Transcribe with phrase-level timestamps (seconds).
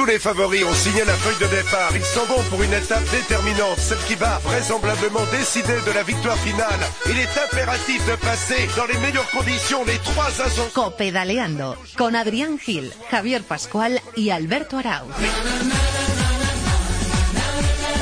[0.00, 1.90] Tous les favoris ont signé la feuille de départ.
[1.94, 6.38] Ils sont bons pour une étape déterminante, celle qui va vraisemblablement décider de la victoire
[6.38, 6.80] finale.
[7.04, 10.70] Il est impératif de passer dans les meilleures conditions les trois ascensions.
[10.72, 15.06] Copedaleando con Adrián Gil, Javier Pascual y Alberto Arau.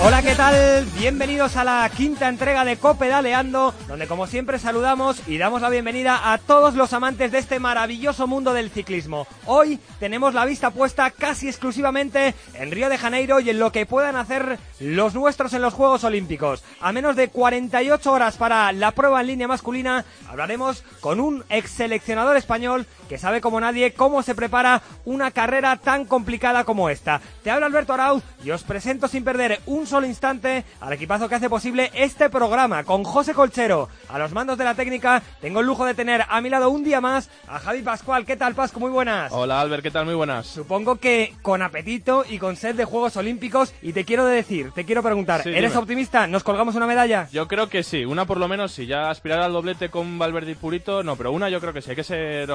[0.00, 0.86] Hola, ¿qué tal?
[0.96, 6.32] Bienvenidos a la quinta entrega de Copedaleando, donde como siempre saludamos y damos la bienvenida
[6.32, 9.26] a todos los amantes de este maravilloso mundo del ciclismo.
[9.44, 13.86] Hoy tenemos la vista puesta casi exclusivamente en Río de Janeiro y en lo que
[13.86, 16.62] puedan hacer los nuestros en los Juegos Olímpicos.
[16.80, 21.72] A menos de 48 horas para la prueba en línea masculina, hablaremos con un ex
[21.72, 27.20] seleccionador español que sabe como nadie cómo se prepara una carrera tan complicada como esta.
[27.42, 31.34] Te habla Alberto Arau y os presento sin perder un solo instante al equipazo que
[31.34, 33.88] hace posible este programa con José Colchero.
[34.08, 36.84] A los mandos de la técnica tengo el lujo de tener a mi lado un
[36.84, 38.24] día más a Javi Pascual.
[38.26, 38.80] ¿Qué tal, Pascu?
[38.80, 39.32] Muy buenas.
[39.32, 40.04] Hola, Albert, ¿qué tal?
[40.04, 40.46] Muy buenas.
[40.46, 44.84] Supongo que con apetito y con sed de Juegos Olímpicos y te quiero decir, te
[44.84, 45.76] quiero preguntar, Sí, ¿eres dime.
[45.82, 46.26] optimista?
[46.26, 47.28] ¿Nos colgamos una medalla?
[47.32, 50.52] Yo creo que sí, una por lo menos, si ya aspirar al doblete con Valverde
[50.52, 52.50] y Purito, no, pero una yo creo que sí, hay que ser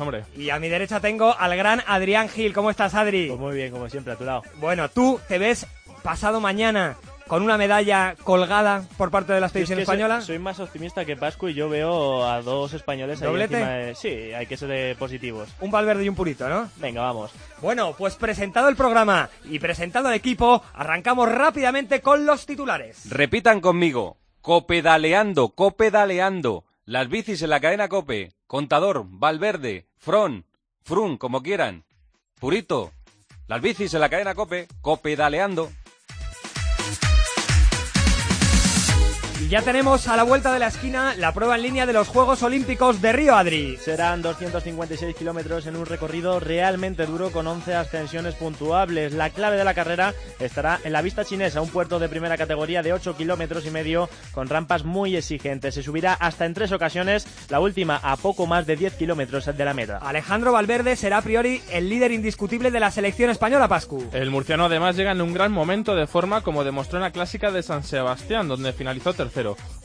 [0.00, 0.24] hombre.
[0.36, 2.52] Y a mi derecha tengo al gran Adrián Gil.
[2.52, 3.28] ¿Cómo estás, Adri?
[3.28, 4.42] Pues muy bien, como siempre, a tu lado.
[4.56, 5.66] Bueno, tú te ves
[6.02, 10.20] pasado mañana con una medalla colgada por parte de la es expedición que española.
[10.20, 13.54] Soy, más optimista que Pascu y yo veo a dos españoles ahí ¿Doblete?
[13.56, 15.48] encima de- Sí, hay que ser positivos.
[15.60, 16.70] Un Valverde y un Purito, ¿no?
[16.76, 17.32] Venga, vamos.
[17.60, 23.10] Bueno, pues presentado el programa y presentado el equipo, arrancamos rápidamente con los titulares.
[23.10, 24.18] Repitan conmigo.
[24.40, 26.62] Copedaleando, copedaleando.
[26.88, 28.32] Las bicis en la cadena Cope.
[28.46, 30.46] Contador, Valverde, Fron,
[30.84, 31.84] Frun, como quieran.
[32.38, 32.92] Purito.
[33.48, 34.68] Las bicis en la cadena Cope.
[34.82, 35.68] Copedaleando.
[39.38, 42.08] Y ya tenemos a la vuelta de la esquina la prueba en línea de los
[42.08, 43.76] Juegos Olímpicos de Río Adri.
[43.76, 49.12] Serán 256 kilómetros en un recorrido realmente duro con 11 ascensiones puntuables.
[49.12, 52.82] La clave de la carrera estará en la vista chinesa, un puerto de primera categoría
[52.82, 55.74] de 8 kilómetros y medio con rampas muy exigentes.
[55.74, 59.64] Se subirá hasta en tres ocasiones, la última a poco más de 10 kilómetros de
[59.64, 59.98] la meta.
[59.98, 64.02] Alejandro Valverde será a priori el líder indiscutible de la selección española, Pascu.
[64.14, 67.50] El murciano además llega en un gran momento de forma como demostró en la clásica
[67.50, 69.25] de San Sebastián, donde finalizó tercero.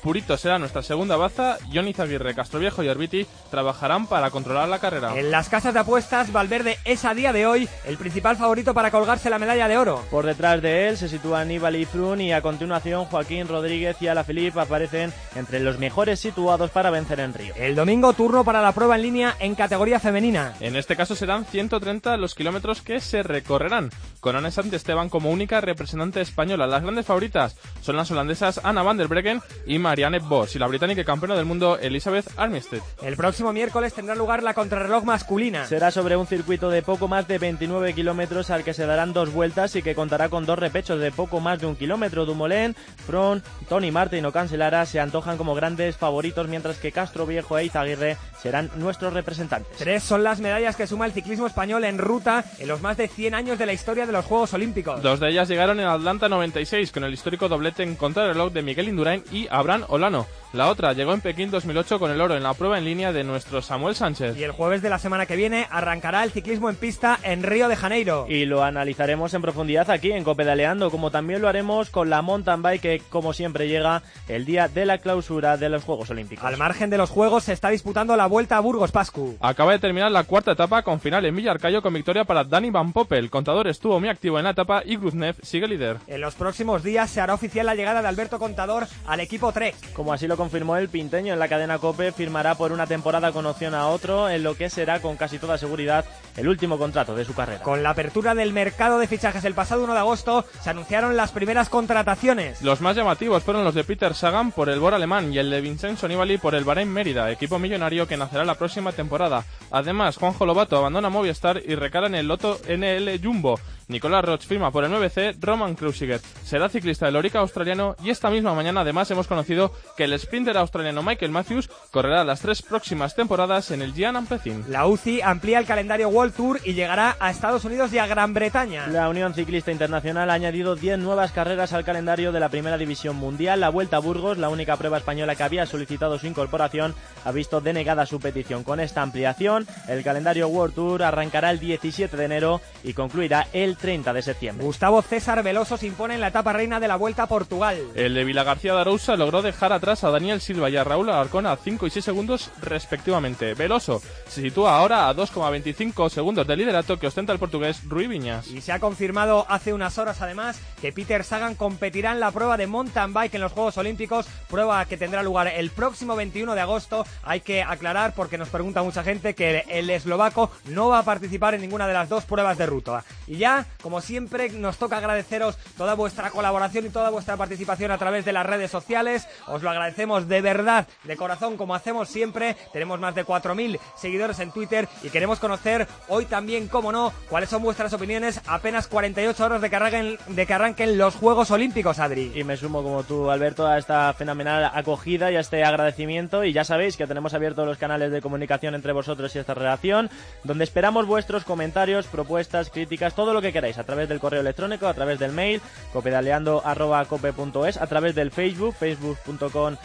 [0.02, 5.16] Purito será nuestra segunda baza, Johnny Zaguirre, Castroviejo y Orbiti trabajarán para controlar la carrera.
[5.16, 8.90] En las casas de apuestas, Valverde es a día de hoy el principal favorito para
[8.90, 10.04] colgarse la medalla de oro.
[10.10, 14.08] Por detrás de él se sitúan Aníbal y Frun y a continuación Joaquín Rodríguez y
[14.08, 17.54] Alaphilippe aparecen entre los mejores situados para vencer en Río.
[17.56, 20.56] El domingo turno para la prueba en línea en categoría femenina.
[20.60, 25.30] En este caso serán 130 los kilómetros que se recorrerán, con Anne Sant Esteban como
[25.30, 26.68] única representante española.
[26.68, 29.31] Las grandes favoritas son las holandesas Anna van der Breggen
[29.66, 32.82] y Marianne Vos, y la británica campeona del mundo Elizabeth Armistead.
[33.02, 35.66] El próximo miércoles tendrá lugar la contrarreloj masculina.
[35.66, 39.32] Será sobre un circuito de poco más de 29 kilómetros al que se darán dos
[39.32, 42.26] vueltas y que contará con dos repechos de poco más de un kilómetro.
[42.26, 42.76] Dumoulin,
[43.06, 47.66] Fron, Tony Martin o Cancelara se antojan como grandes favoritos mientras que Castro Viejo e
[47.66, 49.78] Izaguirre serán nuestros representantes.
[49.78, 53.08] Tres son las medallas que suma el ciclismo español en ruta en los más de
[53.08, 55.02] 100 años de la historia de los Juegos Olímpicos.
[55.02, 58.90] Dos de ellas llegaron en Atlanta 96 con el histórico doblete en contrarreloj de Miguel
[58.90, 60.26] Indurain y Abraham Olano.
[60.54, 63.24] La otra llegó en Pekín 2008 con el oro en la prueba en línea de
[63.24, 64.36] nuestro Samuel Sánchez.
[64.38, 67.70] Y el jueves de la semana que viene arrancará el ciclismo en pista en Río
[67.70, 68.26] de Janeiro.
[68.28, 72.62] Y lo analizaremos en profundidad aquí en Copedaleando, como también lo haremos con la mountain
[72.62, 76.44] bike que como siempre llega el día de la clausura de los Juegos Olímpicos.
[76.44, 79.38] Al margen de los Juegos se está disputando la Vuelta a Burgos Pascu.
[79.40, 82.92] Acaba de terminar la cuarta etapa con final en Villarcayo con victoria para Dani Van
[82.92, 83.20] Poppel.
[83.20, 86.00] El contador estuvo muy activo en la etapa y Gruznev sigue líder.
[86.08, 89.76] En los próximos días se hará oficial la llegada de Alberto Contador al equipo Trek.
[89.94, 93.46] Como así lo confirmó el Pinteño en la cadena Cope, firmará por una temporada con
[93.46, 96.04] opción a otro, en lo que será con casi toda seguridad
[96.36, 97.62] el último contrato de su carrera.
[97.62, 101.32] Con la apertura del mercado de fichajes el pasado 1 de agosto se anunciaron las
[101.32, 102.60] primeras contrataciones.
[102.64, 105.62] Los más llamativos fueron los de Peter Sagan por el Bor alemán y el de
[105.62, 109.46] Vincenzo Nibali por el Bahrein Mérida, equipo millonario que nacerá la próxima temporada.
[109.70, 113.60] Además, Juanjo Lobato abandona Movistar y recala en el Loto NL Jumbo.
[113.92, 116.20] Nicolás Roch firma por el 9C Roman Kreuziger.
[116.44, 120.58] Será ciclista del Orica australiano y esta misma mañana además hemos conocido que el sprinter
[120.58, 124.64] australiano Michael Matthews correrá las tres próximas temporadas en el Gian Ampezin.
[124.70, 128.34] La UCI amplía el calendario World Tour y llegará a Estados Unidos y a Gran
[128.34, 128.88] Bretaña.
[128.88, 133.18] La Unión Ciclista Internacional ha añadido 10 nuevas carreras al calendario de la Primera División
[133.18, 133.60] Mundial.
[133.60, 136.96] La Vuelta a Burgos, la única prueba española que había solicitado su incorporación,
[137.26, 138.64] ha visto denegada su petición.
[138.64, 143.76] Con esta ampliación, el calendario World Tour arrancará el 17 de enero y concluirá el
[143.82, 144.66] 30 de septiembre.
[144.66, 147.78] Gustavo César Veloso se impone en la etapa reina de la Vuelta a Portugal.
[147.96, 151.10] El de Vila García de Arousa logró dejar atrás a Daniel Silva y a Raúl
[151.10, 153.54] Alarcón a 5 y 6 segundos respectivamente.
[153.56, 158.48] Veloso se sitúa ahora a 2,25 segundos del liderato que ostenta el portugués Rui Viñas.
[158.48, 162.58] Y se ha confirmado hace unas horas además que Peter Sagan competirá en la prueba
[162.58, 166.62] de mountain bike en los Juegos Olímpicos, prueba que tendrá lugar el próximo 21 de
[166.62, 167.06] agosto.
[167.24, 171.56] Hay que aclarar porque nos pregunta mucha gente que el eslovaco no va a participar
[171.56, 173.04] en ninguna de las dos pruebas de ruta.
[173.28, 177.98] Y ya, como siempre, nos toca agradeceros toda vuestra colaboración y toda vuestra participación a
[177.98, 179.28] través de las redes sociales.
[179.48, 182.56] Os lo agradecemos de verdad, de corazón, como hacemos siempre.
[182.74, 187.50] Tenemos más de 4.000 seguidores en Twitter y queremos conocer hoy también, como no, cuáles
[187.50, 192.32] son vuestras opiniones apenas 48 horas de que arranquen, los Juegos Olímpicos, Adri.
[192.36, 196.44] Y me sumo como tú, Alberto, a esta fenomenal acogida y a este agradecimiento.
[196.44, 200.10] Y ya sabéis que tenemos abiertos los canales de comunicación entre vosotros y esta relación,
[200.44, 204.88] donde esperamos vuestros comentarios, propuestas, críticas, todo lo que queráis, a través del correo electrónico,
[204.88, 205.62] a través del mail,
[205.94, 209.76] copedaleando.cope.es, a través del Facebook, facebook.com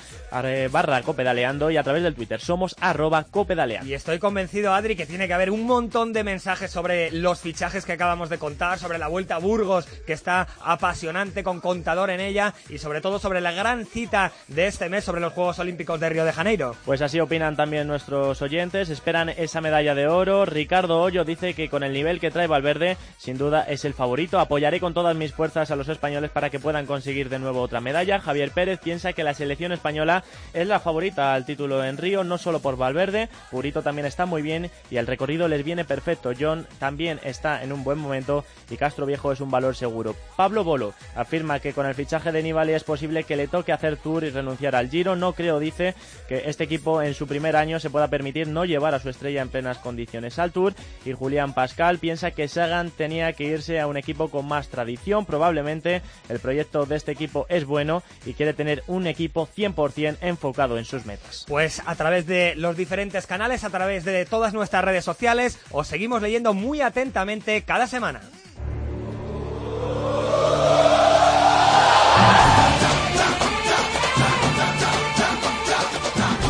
[0.71, 2.41] barra copedaleando y a través del Twitter.
[2.41, 3.89] Somos arroba copedaleando.
[3.89, 7.85] Y estoy convencido, Adri, que tiene que haber un montón de mensajes sobre los fichajes
[7.85, 12.21] que acabamos de contar, sobre la vuelta a Burgos, que está apasionante con contador en
[12.21, 16.01] ella, y sobre todo sobre la gran cita de este mes sobre los Juegos Olímpicos
[16.01, 16.77] de Río de Janeiro.
[16.85, 20.45] Pues así opinan también nuestros oyentes, esperan esa medalla de oro.
[20.45, 24.39] Ricardo Hoyo dice que con el nivel que trae Valverde, sin duda es el favorito.
[24.39, 27.81] Apoyaré con todas mis fuerzas a los españoles para que puedan conseguir de nuevo otra
[27.81, 28.21] medalla.
[28.21, 32.39] Javier Pérez piensa que la selección española es la favorita al título en Río, no
[32.39, 36.33] solo por Valverde, Purito también está muy bien y el recorrido les viene perfecto.
[36.39, 40.15] John también está en un buen momento y Castro Viejo es un valor seguro.
[40.37, 43.97] Pablo Bolo afirma que con el fichaje de Nibali es posible que le toque hacer
[43.97, 45.17] tour y renunciar al Giro.
[45.17, 45.95] No creo, dice,
[46.29, 49.43] que este equipo en su primer año se pueda permitir no llevar a su estrella
[49.43, 50.75] en plenas condiciones al tour.
[51.05, 55.27] Y Julián Pascal piensa que Sagan tenía que irse a un equipo con más tradición.
[55.27, 60.79] Probablemente el proyecto de este equipo es bueno y quiere tener un equipo 100% enfocado
[60.79, 61.45] en sus metas.
[61.49, 65.87] Pues a través de los diferentes canales, a través de todas nuestras redes sociales, os
[65.87, 68.21] seguimos leyendo muy atentamente cada semana.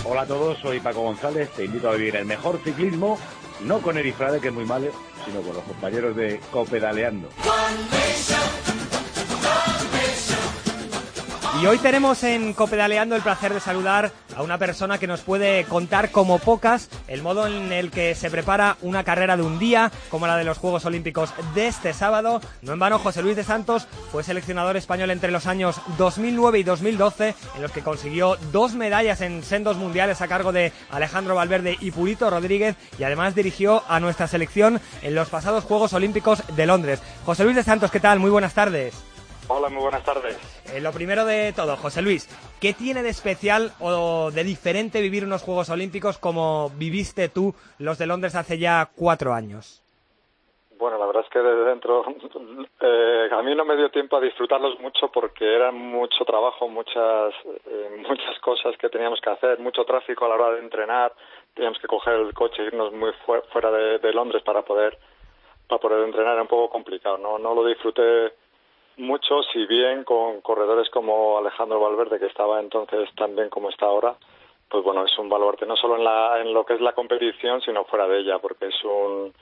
[0.08, 3.19] Hola a todos, soy Paco González, te invito a vivir el mejor ciclismo,
[3.61, 4.91] no con Erifrade, que es muy malo,
[5.25, 7.29] sino con los compañeros de Copedaleando.
[11.61, 15.64] Y hoy tenemos en Copedaleando el placer de saludar a una persona que nos puede
[15.64, 19.91] contar como pocas el modo en el que se prepara una carrera de un día,
[20.11, 22.43] como la de los Juegos Olímpicos de este sábado.
[22.61, 26.62] No en vano, José Luis de Santos fue seleccionador español entre los años 2009 y
[26.62, 31.79] 2012, en los que consiguió dos medallas en sendos mundiales a cargo de Alejandro Valverde
[31.81, 36.67] y Purito Rodríguez, y además dirigió a nuestra selección en los pasados Juegos Olímpicos de
[36.67, 37.00] Londres.
[37.25, 38.20] José Luis de Santos, ¿qué tal?
[38.20, 39.16] Muy buenas tardes.
[39.48, 40.37] Hola, muy buenas tardes.
[40.75, 42.26] Eh, lo primero de todo, José Luis,
[42.60, 47.96] ¿qué tiene de especial o de diferente vivir unos Juegos Olímpicos como viviste tú los
[47.96, 49.84] de Londres hace ya cuatro años?
[50.76, 52.04] Bueno, la verdad es que desde dentro
[52.81, 57.32] eh, a mí no me dio tiempo a disfrutarlos mucho porque era mucho trabajo, muchas
[57.66, 61.12] eh, muchas cosas que teníamos que hacer, mucho tráfico a la hora de entrenar,
[61.54, 63.12] teníamos que coger el coche e irnos muy
[63.52, 64.98] fuera de, de Londres para poder
[65.69, 68.32] para poder entrenar, era un poco complicado, no no lo disfruté
[68.96, 73.87] mucho, si bien con corredores como Alejandro Valverde, que estaba entonces tan bien como está
[73.87, 74.16] ahora,
[74.69, 77.60] pues bueno, es un baluarte no solo en, la, en lo que es la competición,
[77.60, 79.32] sino fuera de ella, porque es un,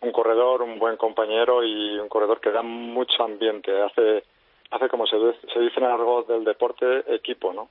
[0.00, 4.24] un corredor, un buen compañero y un corredor que da mucho ambiente, hace
[4.70, 5.16] hace como se,
[5.52, 7.68] se dice en algo del deporte equipo, ¿no?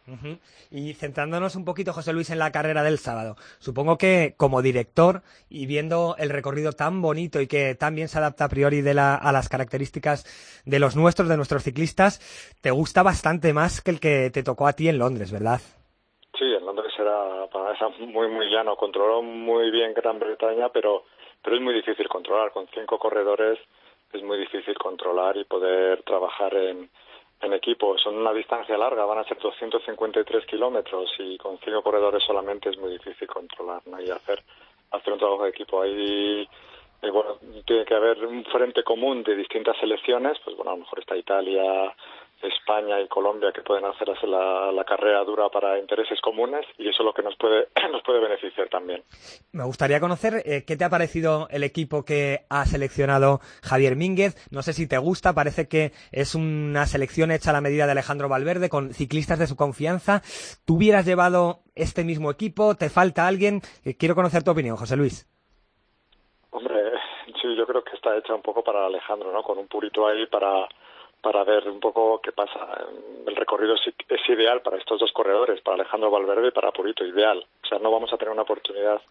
[0.70, 3.36] Y centrándonos un poquito, José Luis, en la carrera del sábado.
[3.60, 8.18] Supongo que como director y viendo el recorrido tan bonito y que tan bien se
[8.18, 12.20] adapta a priori de la, a las características de los nuestros, de nuestros ciclistas,
[12.62, 15.62] te gusta bastante más que el que te tocó a ti en Londres, ¿verdad?
[16.38, 18.76] Sí, en Londres era, era muy, muy llano.
[18.76, 21.04] Controló muy bien Gran Bretaña, pero,
[21.42, 22.52] pero es muy difícil controlar.
[22.52, 23.58] Con cinco corredores
[24.14, 26.90] es muy difícil controlar y poder trabajar en,
[27.42, 27.98] en equipo.
[27.98, 32.78] Son una distancia larga, van a ser 253 kilómetros y con cinco corredores solamente es
[32.78, 34.44] muy difícil controlar y hacer,
[34.92, 35.82] hacer un trabajo de equipo.
[35.82, 36.48] Ahí
[37.02, 40.82] eh, bueno, tiene que haber un frente común de distintas selecciones, pues bueno, a lo
[40.82, 41.96] mejor está Italia,
[42.42, 47.04] España y Colombia que pueden hacer la, la, carrera dura para intereses comunes y eso
[47.04, 49.04] es lo que nos puede, nos puede beneficiar también.
[49.52, 54.36] Me gustaría conocer eh, qué te ha parecido el equipo que ha seleccionado Javier Mínguez.
[54.52, 57.92] No sé si te gusta, parece que es una selección hecha a la medida de
[57.94, 60.22] Alejandro Valverde con ciclistas de su confianza.
[60.66, 62.76] ¿Tú hubieras llevado este mismo equipo?
[62.76, 63.62] ¿Te falta alguien?
[63.86, 65.28] Eh, quiero conocer tu opinión, José Luis.
[66.52, 66.76] Hombre,
[67.42, 69.44] sí, yo creo que está está hecha un poco para Alejandro, ¿no?
[69.44, 70.68] Con un purito ahí para
[71.22, 72.60] para ver un poco qué pasa.
[73.26, 77.06] El recorrido es, es, ideal para estos dos corredores, para Alejandro Valverde y para Purito,
[77.06, 77.46] ideal.
[77.64, 79.02] O sea, no vamos a tener una oportunidad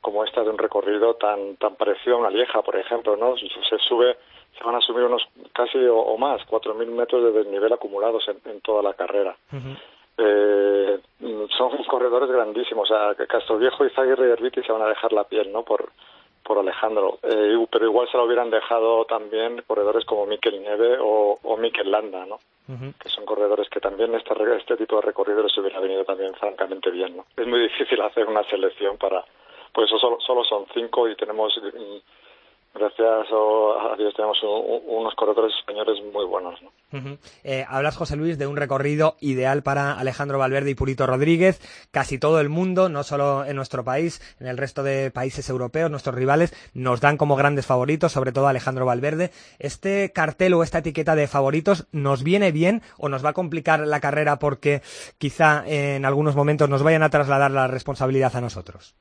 [0.00, 3.36] como esta de un recorrido tan tan parecido a una lieja, por ejemplo, ¿no?
[3.36, 4.16] Se sube,
[4.56, 8.82] se van a subir unos casi o, más, 4.000 metros de desnivel acumulados en, toda
[8.82, 9.36] la carrera.
[10.18, 11.00] eh,
[11.56, 15.24] son corredores grandísimos, o sea, Castro Viejo, Izaguirre y Herbiti se van a dejar la
[15.24, 15.62] piel, ¿no?
[15.62, 15.90] Por,
[16.46, 17.18] por Alejandro.
[17.22, 21.90] Eh, pero igual se lo hubieran dejado también corredores como Mikel Nieve o, o Mikel
[21.90, 22.38] Landa, ¿no?
[22.98, 26.90] Que son corredores que también este, este tipo de recorridos les hubiera venido también francamente
[26.90, 27.24] bien, ¿no?
[27.36, 29.24] Es muy difícil hacer una selección para...
[29.72, 31.98] Pues eso solo, solo son cinco y tenemos mm,
[32.78, 36.60] gracias a Dios tenemos unos corredores españoles muy buenos.
[37.44, 41.60] Eh, hablas, José Luis, de un recorrido ideal para Alejandro Valverde y Purito Rodríguez.
[41.90, 45.90] Casi todo el mundo, no solo en nuestro país, en el resto de países europeos,
[45.90, 49.30] nuestros rivales, nos dan como grandes favoritos, sobre todo Alejandro Valverde.
[49.58, 53.80] ¿Este cartel o esta etiqueta de favoritos nos viene bien o nos va a complicar
[53.80, 54.82] la carrera porque
[55.18, 58.94] quizá en algunos momentos nos vayan a trasladar la responsabilidad a nosotros?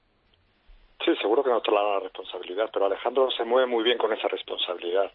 [1.46, 5.12] Que no traslada la responsabilidad, pero Alejandro se mueve muy bien con esa responsabilidad.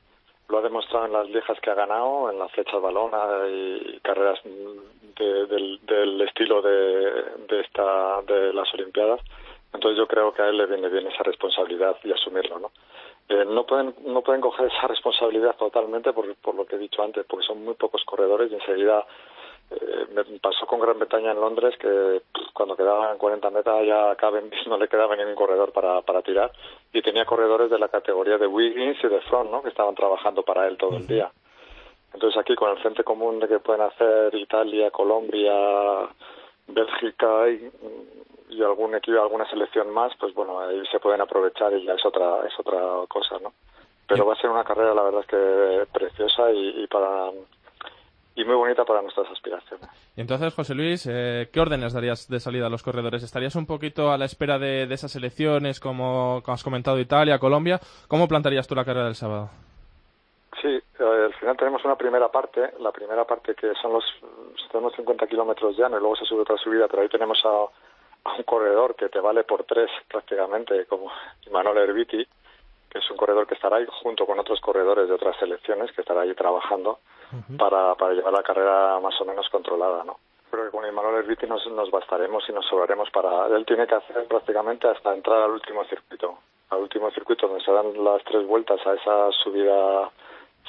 [0.49, 4.39] Lo ha demostrado en las viejas que ha ganado, en las flechas balona y carreras
[4.45, 9.21] del, estilo de, de, esta, de las Olimpiadas.
[9.75, 12.71] Entonces yo creo que a él le viene bien esa responsabilidad y asumirlo, ¿no?
[13.29, 17.03] Eh, no pueden no pueden coger esa responsabilidad totalmente por, por lo que he dicho
[17.03, 19.05] antes, porque son muy pocos corredores y enseguida
[19.71, 22.23] eh, me pasó con Gran Bretaña en Londres que
[22.53, 26.50] cuando quedaban 40 metros ya Cavendish no le quedaba ningún corredor para, para tirar
[26.93, 29.62] y tenía corredores de la categoría de Wiggins y de Front ¿no?
[29.62, 31.31] que estaban trabajando para él todo el día.
[32.12, 36.09] Entonces aquí con el frente común de que pueden hacer Italia, Colombia,
[36.67, 37.71] Bélgica y,
[38.50, 42.05] y algún equipo, alguna selección más, pues bueno, ahí se pueden aprovechar y ya es
[42.05, 43.53] otra, es otra cosa, ¿no?
[44.09, 47.31] Pero va a ser una carrera, la verdad es que preciosa y, y para
[48.41, 49.89] y muy bonita para nuestras aspiraciones.
[50.17, 53.23] Y entonces, José Luis, eh, ¿qué órdenes darías de salida a los corredores?
[53.23, 57.79] ¿Estarías un poquito a la espera de, esas elecciones, como, has comentado, Italia, Colombia?
[58.09, 59.51] ¿Cómo plantarías tú la carrera del sábado?
[60.61, 64.05] Sí, eh, al final tenemos una primera parte, la primera parte que son los,
[64.71, 67.67] tenemos 50 kilómetros llano y luego se sube otra subida, pero ahí tenemos a,
[68.37, 71.11] un corredor que te vale por tres prácticamente, como
[71.51, 72.27] Manuel Herbiti,
[72.91, 76.03] que es un corredor que estará ahí junto con otros corredores de otras selecciones que
[76.03, 76.99] estará ahí trabajando
[77.59, 80.19] para, para llevar la carrera más o menos controlada, ¿no?
[80.51, 83.47] Creo que con Imanol Herbiti nos, nos bastaremos y nos sobraremos para...
[83.57, 86.39] Él tiene que hacer prácticamente hasta entrar al último circuito.
[86.71, 90.11] Al último circuito donde se dan las tres vueltas a esa subida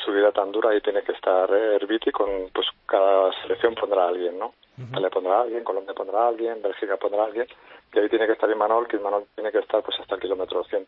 [0.06, 4.38] subida tan dura y tiene que estar Herbiti con pues cada selección pondrá a alguien,
[4.40, 4.54] ¿no?
[5.00, 7.46] Le pondrá a alguien, Colombia pondrá a alguien, Bélgica pondrá a alguien
[7.94, 10.64] y ahí tiene que estar Imanol, que Imanol tiene que estar pues hasta el kilómetro
[10.64, 10.86] 100,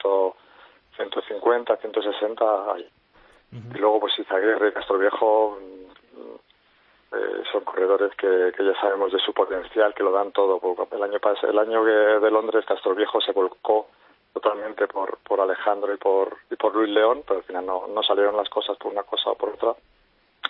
[0.96, 2.90] 150, 160 ahí.
[3.54, 9.12] Y luego, pues Izaguirre y Castro Viejo mm, eh, son corredores que, que, ya sabemos
[9.12, 10.60] de su potencial, que lo dan todo.
[10.92, 13.88] El año, el año de Londres, Castro Viejo se volcó
[14.34, 18.02] totalmente por, por Alejandro y por, y por Luis León, pero al final no, no
[18.02, 19.76] salieron las cosas por una cosa o por otra.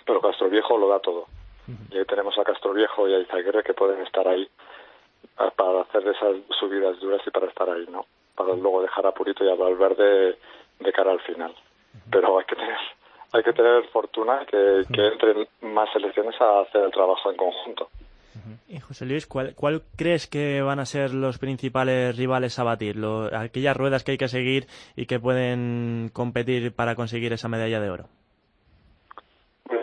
[0.06, 1.26] Pero Castro Viejo lo da todo.
[1.90, 4.48] Y ahí tenemos a Castro Viejo y a Izaguirre que pueden estar ahí
[5.56, 8.06] para hacer esas subidas duras y para estar ahí, ¿no?
[8.34, 10.38] Para luego dejar a Purito y a Valverde
[10.80, 11.54] de cara al final
[12.10, 12.78] pero hay que tener
[13.32, 17.88] hay que tener fortuna que, que entren más selecciones a hacer el trabajo en conjunto.
[18.68, 22.96] Y José Luis, ¿cuál, ¿cuál, crees que van a ser los principales rivales a batir?
[23.32, 27.90] aquellas ruedas que hay que seguir y que pueden competir para conseguir esa medalla de
[27.90, 28.04] oro.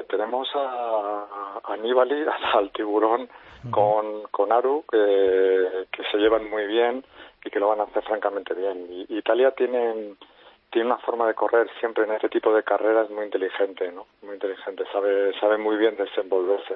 [0.10, 3.30] tenemos a, a Nibali, al tiburón,
[3.70, 7.04] con, con Aru, que, que se llevan muy bien
[7.44, 8.88] y que lo van a hacer francamente bien.
[9.10, 10.16] Y Italia tiene
[10.72, 14.08] tiene una forma de correr siempre en este tipo de carreras muy inteligente, ¿no?
[14.22, 16.76] Muy inteligente, sabe sabe muy bien desenvolverse,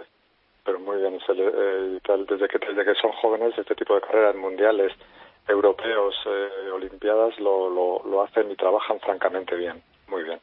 [0.64, 1.18] pero muy bien.
[1.30, 4.92] Eh, desde que desde que son jóvenes este tipo de carreras mundiales,
[5.48, 10.40] europeos, eh, olimpiadas lo, lo, lo, hacen y trabajan francamente bien, muy bien.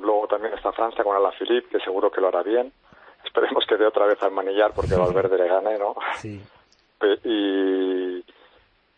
[0.00, 2.72] Luego también está Francia con Alaphilippe, que seguro que lo hará bien.
[3.24, 5.96] Esperemos que dé otra vez al manillar porque Valverde le gane, ¿no?
[6.16, 6.40] Sí.
[7.24, 8.24] Y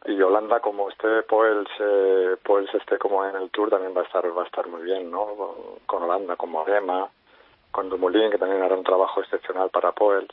[0.07, 4.05] y Holanda como esté Poels eh, Poels esté como en el Tour también va a
[4.05, 5.27] estar va a estar muy bien no
[5.87, 7.09] con, Holanda con Moguema
[7.71, 10.29] con Dumoulin que también hará un trabajo excepcional para Poels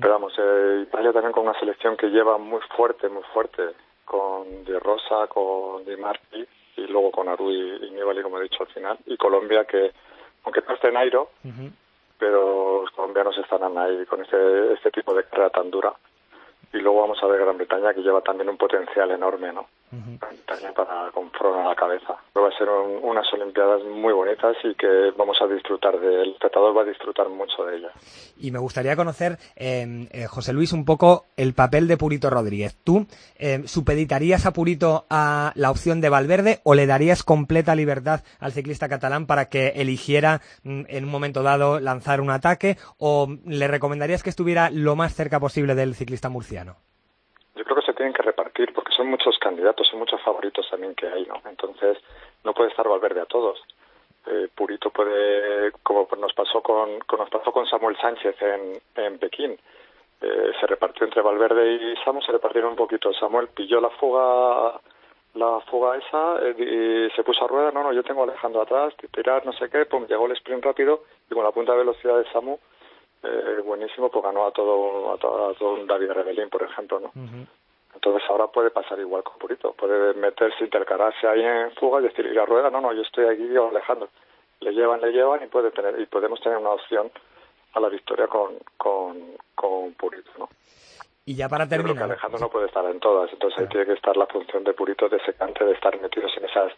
[0.00, 3.62] pero vamos eh, Italia también con una selección que lleva muy fuerte muy fuerte
[4.04, 6.46] con Di Rosa con Di Marti
[6.76, 9.90] y luego con Aru y, Nibali como he dicho al final y Colombia que
[10.44, 11.30] aunque no esté en Airo
[12.18, 15.92] pero los colombianos están ahí con este este tipo de carrera tan dura
[16.72, 19.66] y luego vamos a ver Gran Bretaña que lleva también un potencial enorme, ¿no?
[20.46, 22.14] También para con a la cabeza.
[22.36, 26.76] va a ser unas Olimpiadas muy bonitas y que vamos a disfrutar de El espectador
[26.76, 27.92] va a disfrutar mucho de ellas.
[28.38, 32.76] Y me gustaría conocer, em, eh, José Luis, un poco el papel de Purito Rodríguez.
[32.84, 33.06] ¿Tú
[33.38, 38.52] eh, supeditarías a Purito a la opción de Valverde o le darías completa libertad al
[38.52, 43.68] ciclista catalán para que eligiera mm, en un momento dado lanzar un ataque o le
[43.68, 46.76] recomendarías que estuviera lo más cerca posible del ciclista murciano?
[47.56, 48.39] Yo creo que se tienen que repartir
[49.00, 51.40] son muchos candidatos, son muchos favoritos también que hay, ¿no?
[51.48, 51.96] Entonces
[52.44, 53.58] no puede estar Valverde a todos.
[54.26, 59.52] Eh, Purito puede, como nos pasó con, nos pasó con Samuel Sánchez en, en Pekín,
[60.20, 63.10] eh, se repartió entre Valverde y Samu, se repartieron un poquito.
[63.14, 64.78] Samuel pilló la fuga
[65.32, 68.92] la fuga esa eh, y se puso a rueda, no, no, yo tengo Alejandro atrás,
[69.14, 72.18] tirar, no sé qué, pum, llegó el sprint rápido y con la punta de velocidad
[72.18, 72.58] de Samu,
[73.22, 77.12] eh, buenísimo, pues ganó a todo, a todo, un David Rebelín, por ejemplo, ¿no?
[77.94, 82.26] Entonces ahora puede pasar igual con Purito, puede meterse, intercalarse ahí en fuga y decir,
[82.26, 84.08] ir a rueda, no, no, yo estoy aquí, yo Alejandro.
[84.60, 87.10] Le llevan, le llevan y puede tener, y podemos tener una opción
[87.74, 90.48] a la victoria con, con, con Purito, ¿no?
[91.24, 91.96] Y ya para terminar.
[91.96, 94.72] Yo Alejandro no puede estar en todas, entonces ahí tiene que estar la función de
[94.72, 96.72] Purito de secante, de estar metidos en esas,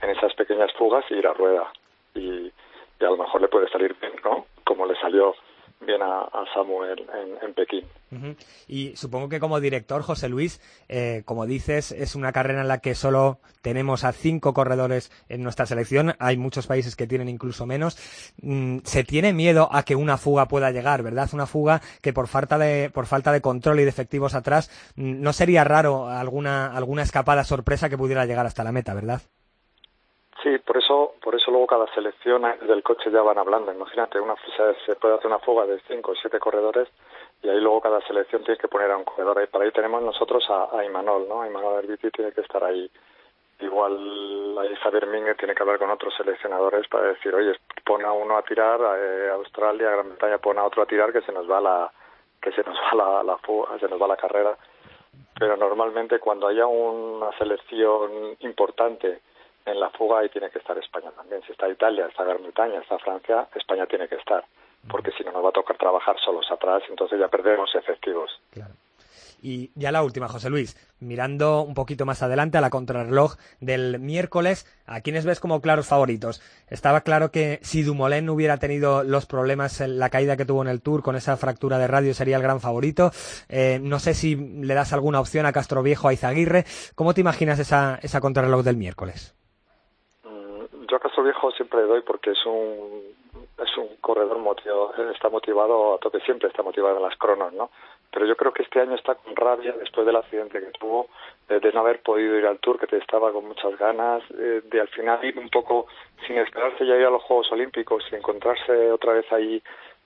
[0.00, 1.70] en esas pequeñas fugas y ir a rueda.
[2.14, 2.52] Y,
[3.00, 4.46] y a lo mejor le puede salir bien, ¿no?
[4.64, 5.34] Como le salió
[5.80, 7.06] bien a, Samuel
[7.42, 7.84] en, Pekín.
[8.66, 12.78] Y supongo que como director, José Luis, eh, como dices, es una carrera en la
[12.78, 16.14] que solo tenemos a cinco corredores en nuestra selección.
[16.18, 17.96] Hay muchos países que tienen incluso menos.
[18.42, 21.28] Mm, se tiene miedo a que una fuga pueda llegar, ¿verdad?
[21.32, 25.20] Una fuga que por falta de, por falta de control y de efectivos atrás, mm,
[25.20, 29.22] no sería raro alguna, alguna escapada sorpresa que pudiera llegar hasta la meta, ¿verdad?
[30.42, 33.72] Sí, por eso, por eso luego cada selección del coche ya van hablando.
[33.72, 34.36] Imagínate, una
[34.86, 36.88] se puede hacer una fuga de cinco o siete corredores
[37.42, 39.42] y ahí luego cada selección tiene que poner a un corredor.
[39.42, 41.44] Y para ahí tenemos nosotros a, Imanol, ¿no?
[41.44, 42.88] Imanol Herbiti tiene que estar ahí.
[43.60, 48.12] Igual ahí Javier Mingue tiene que hablar con otros seleccionadores para decir, oye, pon a
[48.12, 51.50] uno a tirar, eh, Australia, Gran Bretaña, pon a otro a tirar que se nos
[51.50, 51.92] va la
[52.40, 54.56] que se nos va la, la fuga, se nos va la carrera.
[55.36, 59.22] Pero normalmente cuando haya una selección importante
[59.68, 61.42] en la fuga y tiene que estar España también.
[61.42, 64.44] Si está Italia, está Gran Bretaña, está Francia, España tiene que estar,
[64.90, 68.40] porque si no nos va a tocar trabajar solos atrás, entonces ya perdemos efectivos.
[69.40, 74.00] Y ya la última, José Luis, mirando un poquito más adelante a la contrarreloj del
[74.00, 76.42] miércoles, ¿a quiénes ves como claros favoritos?
[76.68, 80.82] Estaba claro que si Dumoulin hubiera tenido los problemas la caída que tuvo en el
[80.82, 83.12] Tour con esa fractura de radio sería el gran favorito.
[83.48, 86.64] Eh, no sé si le das alguna opción a Castro Viejo, a Izaguirre.
[86.96, 89.37] ¿Cómo te imaginas esa, esa contrarreloj del miércoles?
[91.18, 93.02] Castro Viejo siempre le doy porque es un
[93.60, 97.70] es un corredor motivado, está motivado a tope, siempre está motivado en las cronos, ¿no?
[98.12, 101.08] Pero yo creo que este año está con rabia después del accidente que tuvo,
[101.48, 104.86] de, no haber podido ir al Tour, que estaba con muchas ganas, eh, de al
[104.88, 105.88] final ir un poco
[106.24, 109.60] sin esperarse ya ir a los Juegos Olímpicos y encontrarse otra vez ahí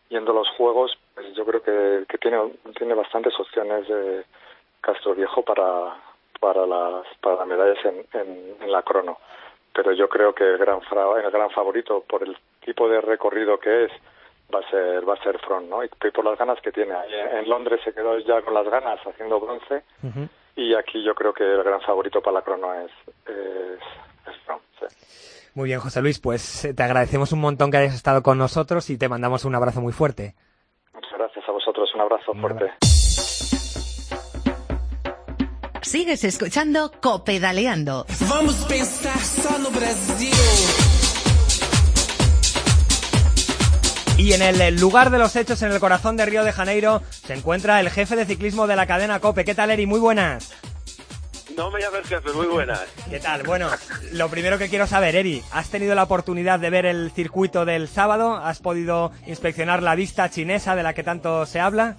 [0.09, 2.38] yendo a los Juegos, pues yo creo que, que tiene,
[2.79, 4.25] tiene bastantes opciones de
[4.81, 5.94] Castro Viejo para,
[6.40, 9.18] para, las, para las medallas en, en, en la crono
[9.74, 10.80] pero yo creo que el gran,
[11.24, 13.92] el gran favorito por el tipo de recorrido que es
[14.54, 15.82] va a ser va a ser Front, ¿no?
[15.82, 16.94] Y por las ganas que tiene.
[17.32, 19.82] En Londres se quedó ya con las ganas haciendo bronce
[20.56, 22.90] y aquí yo creo que el gran favorito para la crono es,
[23.26, 24.62] es, Front.
[25.54, 28.88] Muy bien, José Luis, pues eh, te agradecemos un montón que hayas estado con nosotros
[28.90, 30.35] y te mandamos un abrazo muy fuerte.
[30.94, 32.72] Muchas gracias a vosotros, un abrazo fuerte.
[35.83, 38.07] Sigues escuchando Copedaleando.
[38.29, 40.33] Vamos pensar solo Brasil.
[44.16, 47.35] Y en el lugar de los hechos, en el corazón de Río de Janeiro, se
[47.35, 49.45] encuentra el jefe de ciclismo de la cadena Cope.
[49.45, 49.87] ¿Qué tal, Eri?
[49.87, 50.53] Muy buenas.
[51.57, 52.81] No me llames jefe, muy buenas.
[53.11, 53.42] ¿Qué tal?
[53.42, 53.68] Bueno,
[54.12, 57.88] lo primero que quiero saber, Eri, ¿has tenido la oportunidad de ver el circuito del
[57.88, 58.37] sábado?
[58.37, 61.97] ¿Has podido inspeccionar la vista chinesa de la que tanto se habla?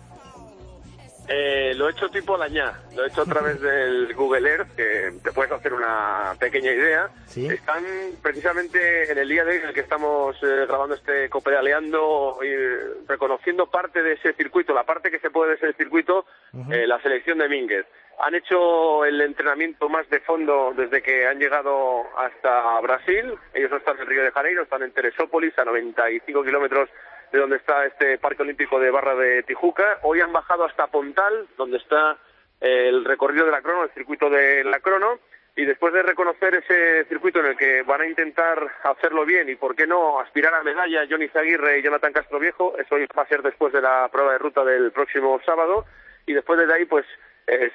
[1.28, 5.14] Eh, lo he hecho tipo lañá, lo he hecho a través del Google Earth, que
[5.24, 7.10] te puedes hacer una pequeña idea.
[7.36, 7.84] Están
[8.22, 13.08] precisamente en el día de hoy en el que estamos eh, grabando este Copedaleando y
[13.08, 16.26] reconociendo parte de ese circuito, la parte que se puede de ese circuito,
[16.72, 17.86] eh, la selección de Mínguez.
[18.20, 23.34] Han hecho el entrenamiento más de fondo desde que han llegado hasta Brasil.
[23.54, 26.90] Ellos no están en Río de Janeiro, están en Teresópolis, a 95 kilómetros
[27.34, 29.98] de donde está este Parque Olímpico de Barra de Tijuca.
[30.04, 32.16] Hoy han bajado hasta Pontal, donde está
[32.62, 35.18] el recorrido de la crono, el circuito de la crono,
[35.56, 39.56] y después de reconocer ese circuito en el que van a intentar hacerlo bien y,
[39.56, 43.28] por qué no, aspirar a medalla Johnny Zaguirre y Jonathan Castro Viejo, eso va a
[43.28, 45.86] ser después de la prueba de ruta del próximo sábado,
[46.28, 47.06] y después de ahí, pues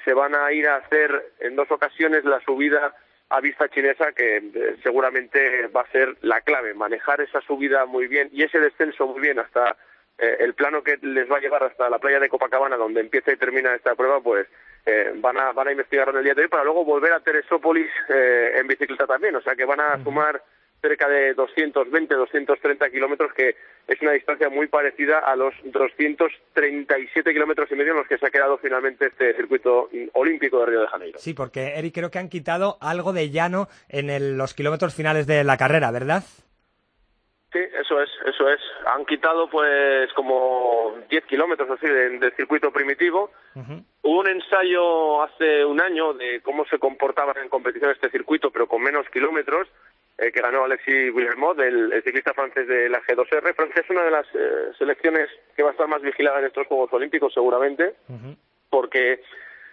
[0.05, 2.95] se van a ir a hacer en dos ocasiones la subida
[3.29, 8.29] a vista chinesa que seguramente va a ser la clave, manejar esa subida muy bien
[8.31, 9.77] y ese descenso muy bien hasta
[10.17, 13.37] el plano que les va a llevar hasta la playa de Copacabana donde empieza y
[13.37, 14.47] termina esta prueba, pues
[14.85, 17.19] eh, van, a, van a investigar en el día de hoy para luego volver a
[17.19, 19.35] Teresópolis eh, en bicicleta también.
[19.35, 20.41] O sea que van a sumar
[20.81, 23.55] cerca de 220, 230 kilómetros, que
[23.87, 28.25] es una distancia muy parecida a los 237 kilómetros y medio en los que se
[28.25, 31.19] ha quedado finalmente este circuito olímpico de Río de Janeiro.
[31.19, 35.43] Sí, porque Eric creo que han quitado algo de llano en los kilómetros finales de
[35.43, 36.23] la carrera, ¿verdad?
[37.51, 38.59] Sí, eso es, eso es.
[38.85, 43.31] Han quitado pues como 10 kilómetros así del, circuito primitivo.
[44.03, 48.67] Hubo un ensayo hace un año de cómo se comportaba en competición este circuito, pero
[48.67, 49.67] con menos kilómetros,
[50.21, 53.55] eh, que ganó Alexis Willermot, el, ciclista francés de la G2R.
[53.55, 56.67] Francia es una de las eh, selecciones que va a estar más vigilada en estos
[56.67, 57.95] Juegos Olímpicos seguramente,
[58.69, 59.21] porque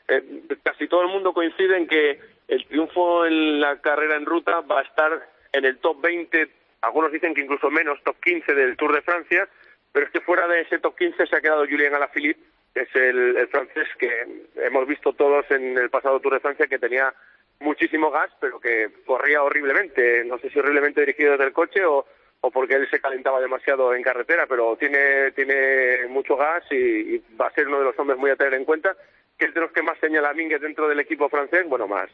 [0.08, 0.22] eh,
[0.62, 4.80] casi todo el mundo coincide en que el triunfo en la carrera en ruta va
[4.80, 6.48] a estar en el top 20
[6.86, 9.48] algunos dicen que incluso menos, top 15 del Tour de Francia,
[9.92, 12.40] pero es que fuera de ese top 15 se ha quedado Julien Alaphilippe,
[12.72, 16.78] que es el, francés que hemos visto todos en el pasado Tour de Francia, que
[16.78, 17.12] tenía
[17.60, 20.24] muchísimo gas, pero que corría horriblemente.
[20.24, 22.06] No sé si horriblemente dirigido desde el coche o,
[22.40, 27.48] o porque él se calentaba demasiado en carretera, pero tiene, tiene mucho gas y, va
[27.48, 28.96] a ser uno de los hombres muy a tener en cuenta,
[29.38, 32.10] que es de los que más señala Mínguez dentro del equipo francés, bueno, más,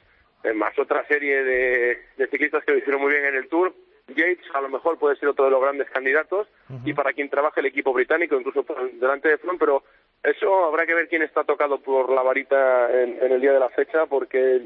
[0.54, 3.72] más otra serie de, de ciclistas que lo hicieron muy bien en el Tour,
[4.08, 6.48] Yates a lo mejor puede ser otro de los grandes candidatos
[6.84, 9.84] y para quien trabaje el equipo británico, incluso delante de Front, pero
[10.22, 13.70] eso habrá que ver quién está tocado por la varita en, el día de la
[13.70, 14.62] fecha, porque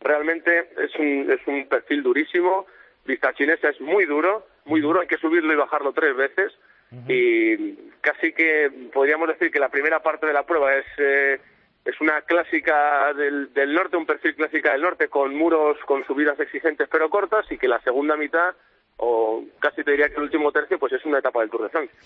[0.00, 2.66] realmente es un, es un perfil durísimo.
[3.04, 6.52] Vista chinesa es muy duro, muy duro, hay que subirlo y bajarlo tres veces.
[7.06, 11.38] Y casi que podríamos decir que la primera parte de la prueba es eh,
[11.84, 16.38] es una clásica del, del, norte, un perfil clásica del norte con muros, con subidas
[16.40, 18.54] exigentes pero cortas y que la segunda mitad
[18.98, 21.68] o casi te diría que el último tercio pues es una etapa del Tour de
[21.70, 21.98] Francia.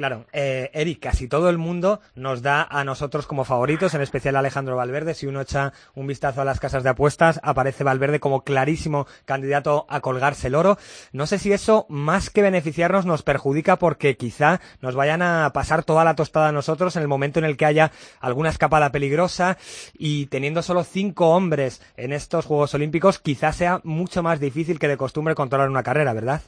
[0.00, 4.34] Claro, eh, Eric, casi todo el mundo nos da a nosotros como favoritos, en especial
[4.34, 5.12] Alejandro Valverde.
[5.12, 9.84] Si uno echa un vistazo a las casas de apuestas, aparece Valverde como clarísimo candidato
[9.90, 10.78] a colgarse el oro.
[11.12, 15.84] No sé si eso, más que beneficiarnos, nos perjudica porque quizá nos vayan a pasar
[15.84, 19.58] toda la tostada a nosotros en el momento en el que haya alguna escapada peligrosa
[19.92, 24.88] y teniendo solo cinco hombres en estos Juegos Olímpicos, quizá sea mucho más difícil que
[24.88, 26.40] de costumbre controlar una carrera, ¿verdad?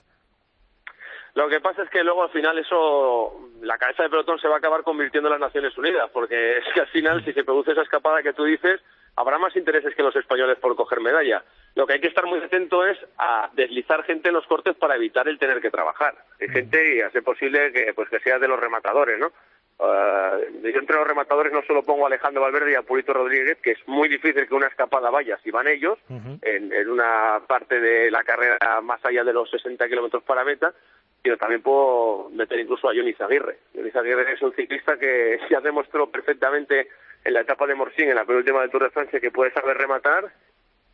[1.34, 4.56] Lo que pasa es que luego al final eso, la cabeza de pelotón se va
[4.56, 7.72] a acabar convirtiendo en las Naciones Unidas, porque es que al final si se produce
[7.72, 8.80] esa escapada que tú dices,
[9.16, 11.42] habrá más intereses que los españoles por coger medalla.
[11.74, 14.96] Lo que hay que estar muy atento es a deslizar gente en los cortes para
[14.96, 16.14] evitar el tener que trabajar.
[16.40, 19.32] Hay gente y hace posible que pues que sea de los rematadores, ¿no?
[19.78, 23.58] Uh, yo entre los rematadores no solo pongo a Alejandro Valverde y a Purito Rodríguez,
[23.62, 27.80] que es muy difícil que una escapada vaya si van ellos, en, en, una parte
[27.80, 30.72] de la carrera más allá de los 60 kilómetros para meta,
[31.22, 33.58] pero también puedo meter incluso a Johnny Zaguirre.
[33.74, 36.88] Johnny Zaguirre es un ciclista que ya demostró perfectamente
[37.24, 39.76] en la etapa de Morsin, en la penúltima del Tour de Francia, que puede saber
[39.76, 40.32] rematar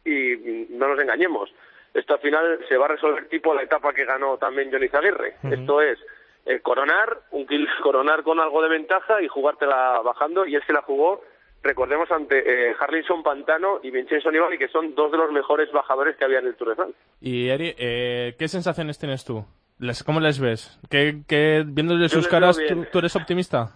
[0.05, 1.53] y no nos engañemos.
[1.95, 5.37] Esto al final se va a resolver tipo la etapa que ganó también Johnny Zaguirre.
[5.51, 5.99] Esto es
[6.45, 7.47] eh, coronar, un
[7.83, 11.23] coronar con algo de ventaja y jugártela bajando y él se la jugó
[11.63, 16.17] recordemos ante eh, Harlinson Pantano y Vincenzo Nibali, que son dos de los mejores bajadores
[16.17, 16.97] que había en el Tour de Francia.
[17.21, 19.45] Y Eri, eh, ¿qué sensaciones tienes tú?
[20.05, 20.79] ¿Cómo les ves?
[20.91, 22.59] ¿Qué, qué viéndole sus caras,
[22.91, 23.75] ¿tú, eres optimista?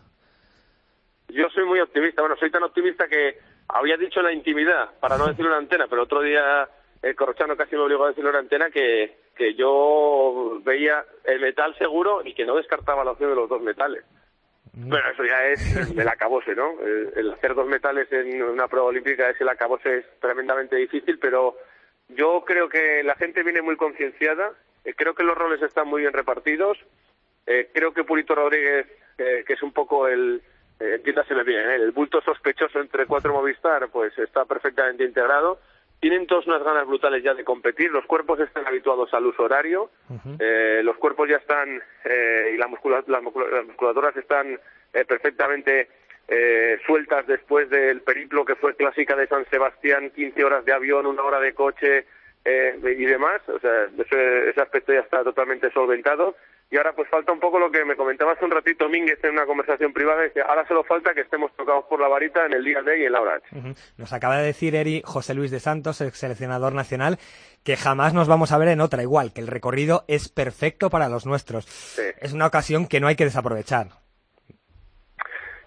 [1.29, 2.23] Yo soy muy optimista.
[2.23, 3.39] Bueno, soy tan optimista que
[3.69, 6.69] había dicho en la intimidad, para no decirlo en antena, pero otro día
[7.03, 11.77] el Corrochano casi me obligó a decirlo en antena que, que yo veía el metal
[11.79, 14.05] seguro y que no descartaba la opción de los dos metales.
[14.73, 14.89] Mm.
[14.89, 16.81] Bueno, eso ya es el acabose, ¿no?
[16.81, 21.57] El, hacer dos metales en una prueba olímpica es el acabose, es tremendamente difícil, pero
[22.09, 24.53] yo creo que la gente viene muy concienciada
[24.85, 26.79] eh, creo que los roles están muy bien repartidos.
[27.47, 28.87] Eh, creo que Purito Rodríguez,
[29.19, 30.43] eh, que es un poco el,
[30.79, 35.61] entiéndaseme bien, el bulto sospechoso entre cuatro Movistar, pues está perfectamente integrado.
[36.01, 37.93] Tienen todos unas ganas brutales ya de competir.
[37.93, 39.91] Los cuerpos están habituados al uso horario.
[40.83, 41.81] los cuerpos ya están
[42.53, 44.59] y las, musculaturas están
[44.91, 45.89] perfectamente
[46.87, 51.23] sueltas después del periplo que fue clásica de San Sebastián, 15 horas de avión, una
[51.23, 52.07] hora de coche,
[52.45, 56.37] eh, y demás, o sea, ese, aspecto ya está totalmente solventado.
[56.71, 59.33] Y ahora pues falta un poco lo que me comentaba hace un ratito Mínguez en
[59.33, 62.65] una conversación privada, que ahora solo falta que estemos tocados por la varita en el
[62.65, 63.43] día de y en la hora
[63.99, 67.19] Nos acaba de decir Eri José Luis de Santos, ex seleccionador nacional,
[67.63, 71.11] que jamás nos vamos a ver en otra igual, que el recorrido es perfecto para
[71.11, 71.67] los nuestros.
[72.19, 74.02] Es una ocasión que no hay que desaprovechar.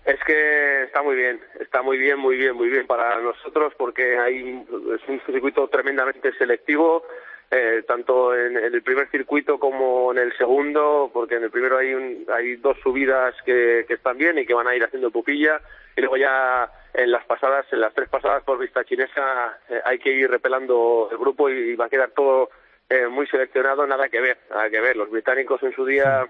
[0.05, 4.19] Es que está muy bien, está muy bien, muy bien, muy bien para nosotros porque
[4.19, 4.63] hay
[4.93, 7.03] es un circuito tremendamente selectivo,
[7.49, 11.95] eh, tanto en, el primer circuito como en el segundo, porque en el primero hay,
[11.95, 15.59] un, hay dos subidas que, que están bien y que van a ir haciendo pupilla,
[15.97, 19.97] y luego ya en las pasadas, en las tres pasadas por vista chinesa, eh, hay
[19.97, 22.51] que ir repelando el grupo y va a quedar todo
[22.89, 24.95] eh, muy seleccionado, nada que ver, nada que ver.
[24.97, 26.27] Los británicos en su día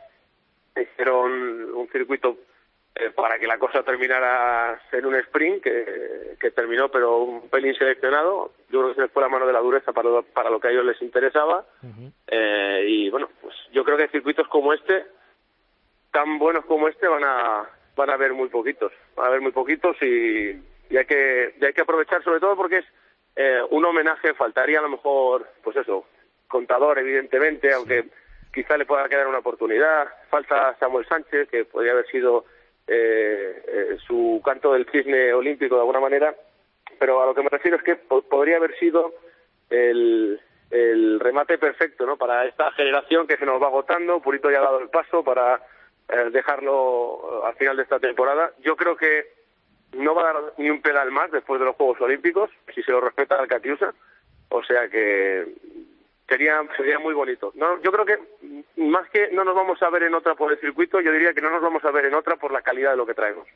[0.75, 2.37] hicieron un circuito
[2.97, 7.75] eh, para que la cosa terminara en un sprint que, que, terminó pero un pelín
[7.75, 8.53] seleccionado.
[8.69, 10.61] Yo creo que se les fue la mano de la dureza para lo, para lo
[10.61, 11.65] que a ellos les interesaba.
[12.27, 15.05] eh, y bueno, pues yo creo que circuitos como este,
[16.11, 18.93] tan buenos como este, van a, van a haber muy poquitos.
[19.17, 20.51] Van a haber muy poquitos y,
[20.89, 22.85] y hay, que, y hay que aprovechar sobre todo porque es
[23.35, 26.05] eh, un homenaje, faltaría a lo mejor, pues eso,
[26.47, 28.05] contador evidentemente, aunque
[28.53, 30.07] quizá le pueda quedar una oportunidad.
[30.29, 32.45] Falta Samuel Sánchez, que podría haber sido
[32.87, 36.35] eh, eh, su canto del cisne olímpico de alguna manera,
[36.99, 39.13] pero a lo que me refiero es que podría haber sido
[39.69, 42.17] el, el remate perfecto ¿no?
[42.17, 44.19] para esta generación que se nos va agotando.
[44.19, 45.61] Purito ya ha dado el paso para
[46.09, 48.51] eh, dejarlo al final de esta temporada.
[48.59, 49.25] Yo creo que
[49.93, 52.91] no va a dar ni un pedal más después de los Juegos Olímpicos, si se
[52.91, 53.93] lo respeta al Catiusa.
[54.49, 55.45] O sea que
[56.27, 57.51] sería sería muy bonito.
[57.55, 58.19] No, yo creo que
[58.77, 61.41] más que no nos vamos a ver en otra por el circuito, yo diría que
[61.41, 63.47] no nos vamos a ver en otra por la calidad de lo que traemos.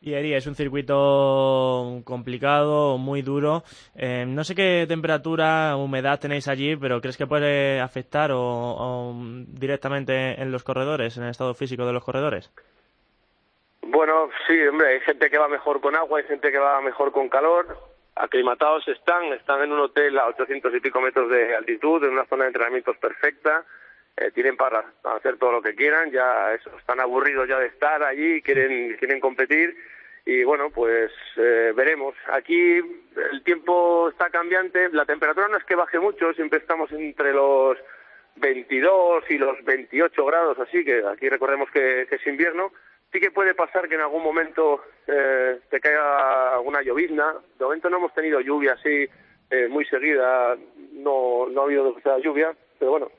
[0.00, 3.62] Y Eri, es un circuito complicado, muy duro.
[3.96, 9.14] Eh, no sé qué temperatura, humedad tenéis allí, pero ¿crees que puede afectar o, o,
[9.48, 12.52] directamente en los corredores, en el estado físico de los corredores?
[13.80, 17.10] Bueno, sí, hombre, hay gente que va mejor con agua, hay gente que va mejor
[17.12, 22.02] con calor aclimatados están, están en un hotel a 800 y pico metros de altitud,
[22.04, 23.64] en una zona de entrenamientos perfecta,
[24.16, 28.02] eh, tienen para hacer todo lo que quieran, ya eso, están aburridos ya de estar
[28.02, 29.76] allí, quieren, quieren competir
[30.26, 32.14] y bueno, pues eh, veremos.
[32.32, 37.32] Aquí el tiempo está cambiante, la temperatura no es que baje mucho, siempre estamos entre
[37.32, 37.76] los
[38.36, 42.72] 22 y los 28 grados, así que aquí recordemos que, que es invierno,
[43.12, 47.34] sí que puede pasar que en algún momento eh, te caiga alguna llovizna.
[47.58, 49.08] De momento no hemos tenido lluvia así
[49.50, 50.56] eh, muy seguida,
[50.92, 53.10] no, no ha habido lluvia, pero bueno,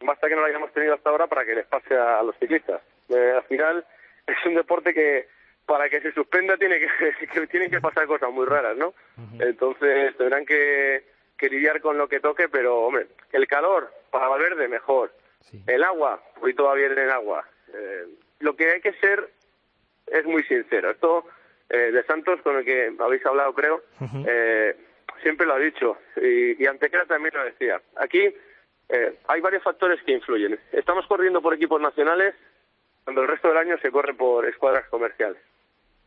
[0.00, 2.80] basta que no la hayamos tenido hasta ahora para que les pase a, los ciclistas.
[3.08, 3.84] Eh, al final
[4.26, 5.28] es un deporte que
[5.66, 8.94] para que se suspenda tiene que, que tienen que pasar cosas muy raras, ¿no?
[9.38, 11.04] Entonces tendrán que,
[11.36, 15.62] que lidiar con lo que toque, pero hombre, el calor para Valverde mejor, sí.
[15.66, 17.44] el agua, hoy bien en el agua.
[17.74, 18.06] Eh,
[18.40, 19.30] lo que hay que ser
[20.06, 20.90] es muy sincero.
[20.90, 21.26] Esto
[21.68, 23.82] eh, de Santos, con el que habéis hablado, creo,
[24.26, 24.74] eh,
[25.22, 27.80] siempre lo ha dicho, y, y Antequera también lo decía.
[27.96, 28.34] Aquí
[28.88, 30.58] eh, hay varios factores que influyen.
[30.72, 32.34] Estamos corriendo por equipos nacionales
[33.04, 35.40] cuando el resto del año se corre por escuadras comerciales.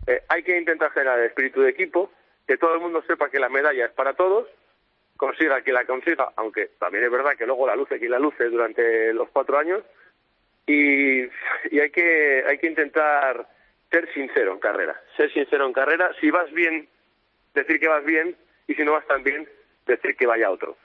[0.07, 2.11] Eh, hay que intentar generar el espíritu de equipo,
[2.47, 4.47] que todo el mundo sepa que la medalla es para todos,
[5.15, 8.45] consiga que la consiga, aunque también es verdad que luego la luce quien la luce
[8.45, 9.83] durante los cuatro años,
[10.65, 13.47] y, y hay que hay que intentar
[13.91, 16.87] ser sincero en carrera, ser sincero en carrera, si vas bien,
[17.53, 18.35] decir que vas bien,
[18.67, 19.47] y si no vas tan bien,
[19.85, 20.77] decir que vaya otro.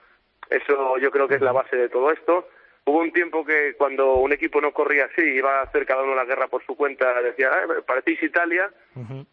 [0.51, 2.49] Eso yo creo que es la base de todo esto.
[2.85, 6.15] Hubo un tiempo que cuando un equipo no corría así, iba a hacer cada uno
[6.15, 8.71] la guerra por su cuenta, decía, eh, parecéis Italia.
[8.95, 9.27] Uh -huh.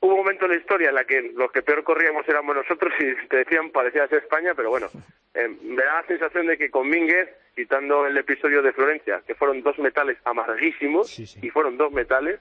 [0.00, 2.92] Hubo un momento en la historia en la que los que peor corríamos éramos nosotros
[3.00, 4.88] y te decían parecía ser España, pero bueno,
[5.34, 9.34] eh, me da la sensación de que con Mínguez, quitando el episodio de Florencia, que
[9.34, 11.40] fueron dos metales amarguísimos, sí, sí.
[11.42, 12.38] y fueron dos metales,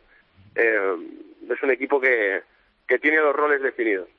[0.56, 0.96] eh,
[1.50, 2.42] es un equipo que,
[2.88, 4.10] que tiene los roles definidos.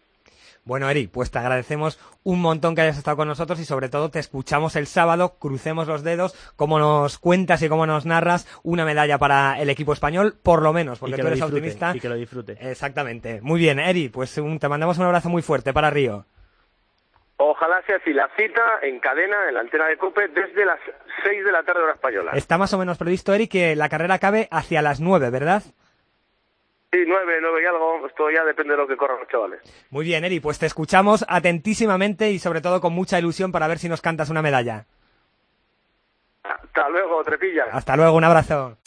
[0.64, 4.10] Bueno, Eri, pues te agradecemos un montón que hayas estado con nosotros y sobre todo
[4.10, 8.84] te escuchamos el sábado, crucemos los dedos, como nos cuentas y cómo nos narras una
[8.84, 11.92] medalla para el equipo español, por lo menos, porque tú eres optimista.
[11.96, 12.58] Y que lo disfrute.
[12.60, 13.40] Exactamente.
[13.40, 16.26] Muy bien, Eri, pues un, te mandamos un abrazo muy fuerte para Río.
[17.40, 20.80] Ojalá sea así la cita en cadena, en la antena de COPE, desde las
[21.24, 22.32] 6 de la tarde hora española.
[22.34, 25.62] Está más o menos previsto, Eri, que la carrera acabe hacia las 9, ¿verdad?
[26.90, 28.06] Sí, nueve, nueve y algo.
[28.06, 29.60] Esto ya depende de lo que corran los chavales.
[29.90, 30.40] Muy bien, Eri.
[30.40, 34.30] Pues te escuchamos atentísimamente y sobre todo con mucha ilusión para ver si nos cantas
[34.30, 34.86] una medalla.
[36.42, 37.64] Hasta luego, Trepilla.
[37.72, 38.78] Hasta luego, un abrazo.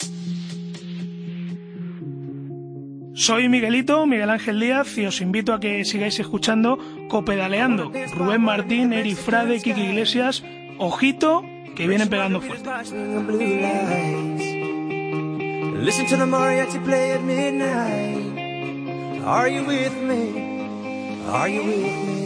[3.14, 7.92] Soy Miguelito, Miguel Ángel Díaz, y os invito a que sigáis escuchando Copedaleando.
[8.16, 10.42] Rubén Martín, Eri Frade, Kiki Iglesias.
[10.78, 11.44] Ojito,
[11.76, 12.68] que vienen pegando fuerte.
[15.82, 18.38] Listen to the mariachi play at midnight.
[19.26, 21.24] Are you with me?
[21.26, 22.22] Are you with me?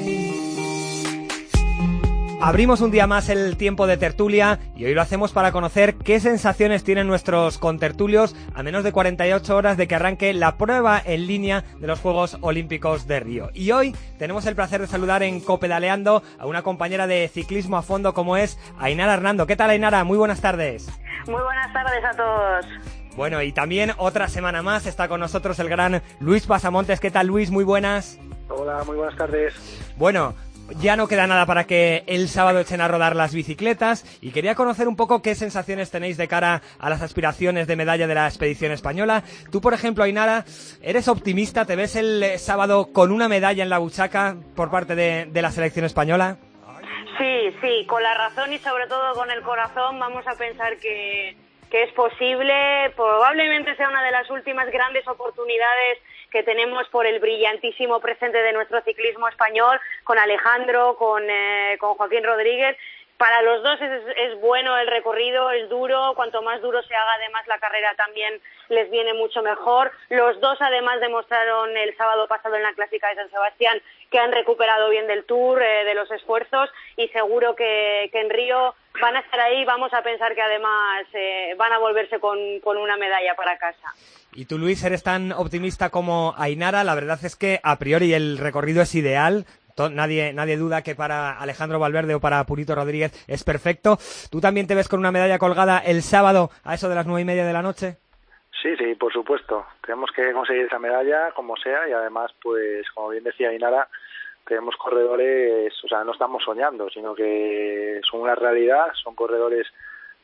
[2.42, 6.20] Abrimos un día más el tiempo de tertulia y hoy lo hacemos para conocer qué
[6.20, 11.26] sensaciones tienen nuestros contertulios a menos de 48 horas de que arranque la prueba en
[11.26, 13.48] línea de los Juegos Olímpicos de Río.
[13.54, 17.82] Y hoy tenemos el placer de saludar en Copedaleando a una compañera de ciclismo a
[17.82, 19.46] fondo como es Ainara Hernando.
[19.46, 20.04] ¿Qué tal Ainara?
[20.04, 20.90] Muy buenas tardes.
[21.26, 22.95] Muy buenas tardes a todos.
[23.16, 27.00] Bueno, y también otra semana más está con nosotros el gran Luis Pasamontes.
[27.00, 27.50] ¿Qué tal Luis?
[27.50, 28.18] Muy buenas.
[28.50, 29.55] Hola, muy buenas tardes.
[29.96, 30.35] Bueno,
[30.81, 34.55] ya no queda nada para que el sábado echen a rodar las bicicletas y quería
[34.55, 38.26] conocer un poco qué sensaciones tenéis de cara a las aspiraciones de medalla de la
[38.26, 39.22] expedición española.
[39.50, 40.44] Tú, por ejemplo, Ainara,
[40.83, 41.64] ¿eres optimista?
[41.64, 45.52] ¿Te ves el sábado con una medalla en la buchaca por parte de, de la
[45.52, 46.37] selección española?
[47.18, 51.35] Sí, sí, con la razón y sobre todo con el corazón vamos a pensar que,
[51.82, 52.92] es posible.
[52.96, 55.98] Probablemente sea una de las últimas grandes oportunidades
[56.30, 61.94] que tenemos por el brillantísimo presente de nuestro ciclismo español, con Alejandro, con, eh, con
[61.94, 62.76] Joaquín Rodríguez.
[63.16, 67.14] Para los dos es, es, bueno el recorrido, es duro, cuanto más duro se haga
[67.14, 69.90] además la carrera también les viene mucho mejor.
[70.10, 74.32] Los dos además demostraron el sábado pasado en la clásica de San Sebastián que han
[74.32, 79.16] recuperado bien del tour, eh, de los esfuerzos y seguro que, que, en Río van
[79.16, 82.96] a estar ahí, vamos a pensar que además eh, van a volverse con, con una
[82.96, 83.92] medalla para casa.
[84.32, 86.85] Y tú, Luis, eres tan optimista como Ainara.
[86.85, 89.46] La verdad es que a priori el recorrido es ideal.
[89.90, 93.98] Nadie, nadie duda que para Alejandro Valverde o para Purito Rodríguez es perfecto.
[94.30, 97.22] ¿Tú también te ves con una medalla colgada el sábado a eso de las nueve
[97.22, 97.98] y media de la noche?
[98.62, 99.66] Sí, sí, por supuesto.
[99.82, 103.88] Tenemos que conseguir esa medalla como sea y además, pues, como bien decía Ainara,
[104.46, 109.66] tenemos corredores, o sea, no estamos soñando, sino que son una realidad, son corredores,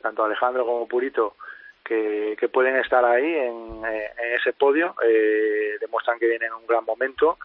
[0.01, 1.35] tanto Alejandro como Purito,
[1.83, 6.85] que, pueden estar ahí en, en ese podio, eh, demuestran que vienen en un gran
[6.85, 7.37] momento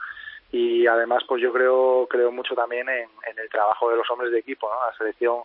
[0.51, 4.38] y además pues yo creo creo mucho también en, el trabajo de los hombres de
[4.38, 4.91] equipo ¿no?
[4.91, 5.43] la selección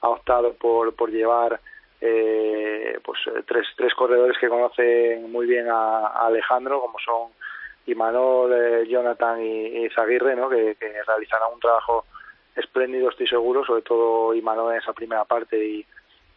[0.00, 1.60] ha optado por por llevar
[2.00, 7.32] eh, pues tres tres corredores que conocen muy bien a Alejandro como son
[7.86, 10.48] Imanol, eh, Jonathan y, y Zaguirre ¿no?
[10.48, 12.04] que, que realizarán un trabajo
[12.54, 15.86] espléndido estoy seguro sobre todo Imanol en esa primera parte y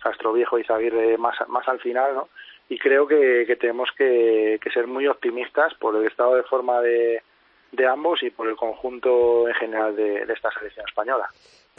[0.02, 2.30] Castro Viejo y Zaguirre más más al final no
[2.70, 7.24] y creo que, que tenemos que, ser muy optimistas por el estado de forma de
[7.72, 11.30] de ambos y por el conjunto en general de, esta selección española.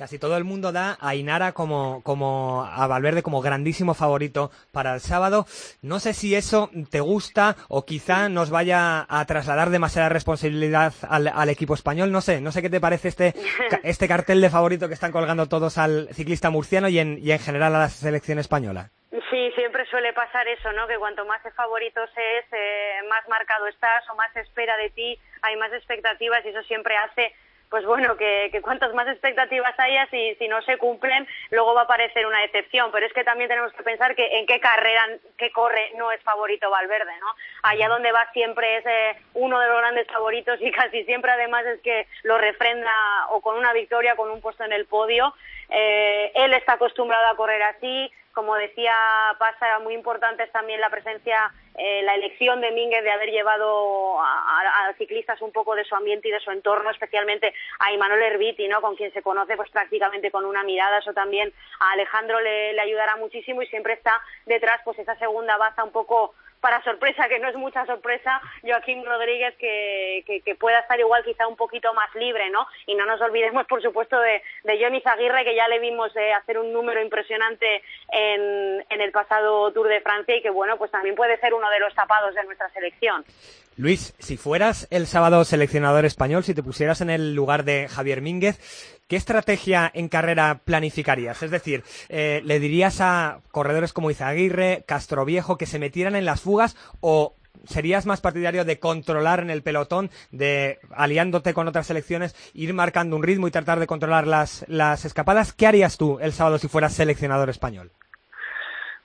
[0.00, 4.94] Casi todo el mundo da a Inara como, como a Valverde como grandísimo favorito para
[4.94, 5.44] el sábado.
[5.82, 11.28] No sé si eso te gusta o quizá nos vaya a trasladar demasiada responsabilidad al,
[11.28, 12.12] al equipo español.
[12.12, 13.34] No sé, no sé qué te parece este,
[13.82, 17.38] este cartel de favorito que están colgando todos al ciclista murciano y en, y en
[17.38, 18.88] general a la selección española.
[19.30, 20.86] Sí, siempre suele pasar eso, ¿no?
[20.86, 25.56] Que cuanto más favoritos es, eh, más marcado estás o más espera de ti, hay
[25.56, 27.34] más expectativas y eso siempre hace
[27.70, 31.82] pues bueno, que, que cuantas más expectativas haya, si, si no se cumplen, luego va
[31.82, 32.90] a parecer una decepción.
[32.90, 35.02] Pero es que también tenemos que pensar que en qué carrera
[35.38, 37.28] que corre no es favorito Valverde, ¿no?
[37.62, 41.64] Allá donde va siempre es eh, uno de los grandes favoritos y casi siempre además
[41.66, 42.90] es que lo refrenda
[43.30, 45.32] o con una victoria, con un puesto en el podio.
[45.68, 48.94] Eh, él está acostumbrado a correr así, como decía
[49.38, 54.92] pasa muy importante también la presencia, eh, la elección de Mínguez de haber llevado a,
[54.98, 58.80] ciclistas un poco de su ambiente y de su entorno, especialmente a Imanol Herbiti, ¿no?
[58.80, 62.80] con quien se conoce pues prácticamente con una mirada, eso también a Alejandro le, le
[62.80, 67.38] ayudará muchísimo y siempre está detrás pues esa segunda baza un poco para sorpresa, que
[67.38, 71.92] no es mucha sorpresa, Joaquín Rodríguez que, que, que, pueda estar igual quizá un poquito
[71.94, 72.66] más libre, ¿no?
[72.86, 76.32] Y no nos olvidemos, por supuesto, de, de Johnny Zaguirre, que ya le vimos eh,
[76.32, 80.90] hacer un número impresionante en, en el pasado Tour de Francia y que, bueno, pues
[80.90, 83.24] también puede ser uno de los tapados de nuestra selección.
[83.76, 88.20] Luis, si fueras el sábado seleccionador español, si te pusieras en el lugar de Javier
[88.20, 91.42] Mínguez, ¿qué estrategia en carrera planificarías?
[91.42, 96.24] Es decir, eh, ¿le dirías a corredores como Izaguirre, Castro Viejo, que se metieran en
[96.24, 97.34] las fugas o
[97.66, 103.16] serías más partidario de controlar en el pelotón, de aliándote con otras selecciones, ir marcando
[103.16, 105.52] un ritmo y tratar de controlar las, las escapadas?
[105.52, 107.90] ¿Qué harías tú el sábado si fueras seleccionador español?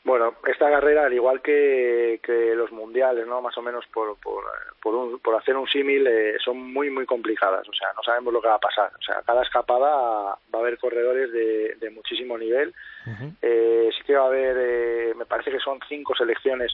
[0.06, 3.42] Bueno, esta carrera, al igual que, que los mundiales, ¿no?
[3.42, 4.44] Más o menos por, por,
[4.80, 7.68] por, un, por hacer un símil, eh, son muy, muy complicadas.
[7.68, 8.92] O sea, no sabemos lo que va a pasar.
[9.00, 12.72] O sea, cada escapada va a haber corredores de, de muchísimo nivel.
[13.08, 13.34] Uh -huh.
[13.42, 16.72] eh, sí que va a haber, eh, me parece que son cinco selecciones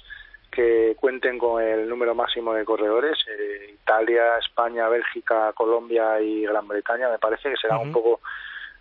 [0.52, 3.18] que cuenten con el número máximo de corredores.
[3.30, 7.08] Eh, Italia, España, Bélgica, Colombia y Gran Bretaña.
[7.08, 7.88] Me parece que serán uh -huh.
[7.88, 8.20] un poco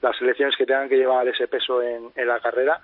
[0.02, 2.80] las selecciones que tengan que llevar ese peso en, en la carrera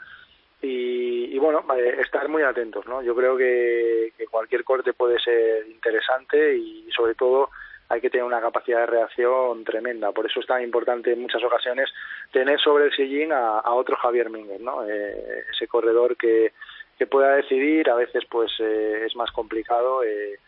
[0.63, 3.03] y, y, bueno, eh, estar muy atentos, ¿no?
[3.03, 7.51] Yo creo que, cualquier corte puede ser interesante y sobre todo
[7.89, 10.13] hay que tener una capacidad de reacción tremenda.
[10.13, 11.89] Por eso es tan importante en muchas ocasiones
[12.33, 14.87] tener sobre el sillín a, otro Javier Mínguez, ¿no?
[14.87, 16.53] Eh, ese corredor que,
[16.99, 20.39] que pueda decidir, a veces pues eh, es más complicado eh,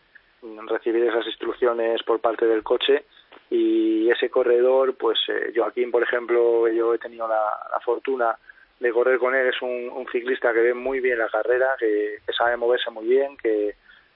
[0.67, 3.05] recibir esas instrucciones por parte del coche
[3.49, 8.37] y ese corredor, pues eh, Joaquín, por ejemplo, yo he tenido la, fortuna
[8.79, 12.57] de correr con él, es un, ciclista que ve muy bien la carrera, que, sabe
[12.57, 13.75] moverse muy bien, que,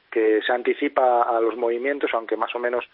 [0.10, 2.86] que se anticipa a los movimientos, aunque más o menos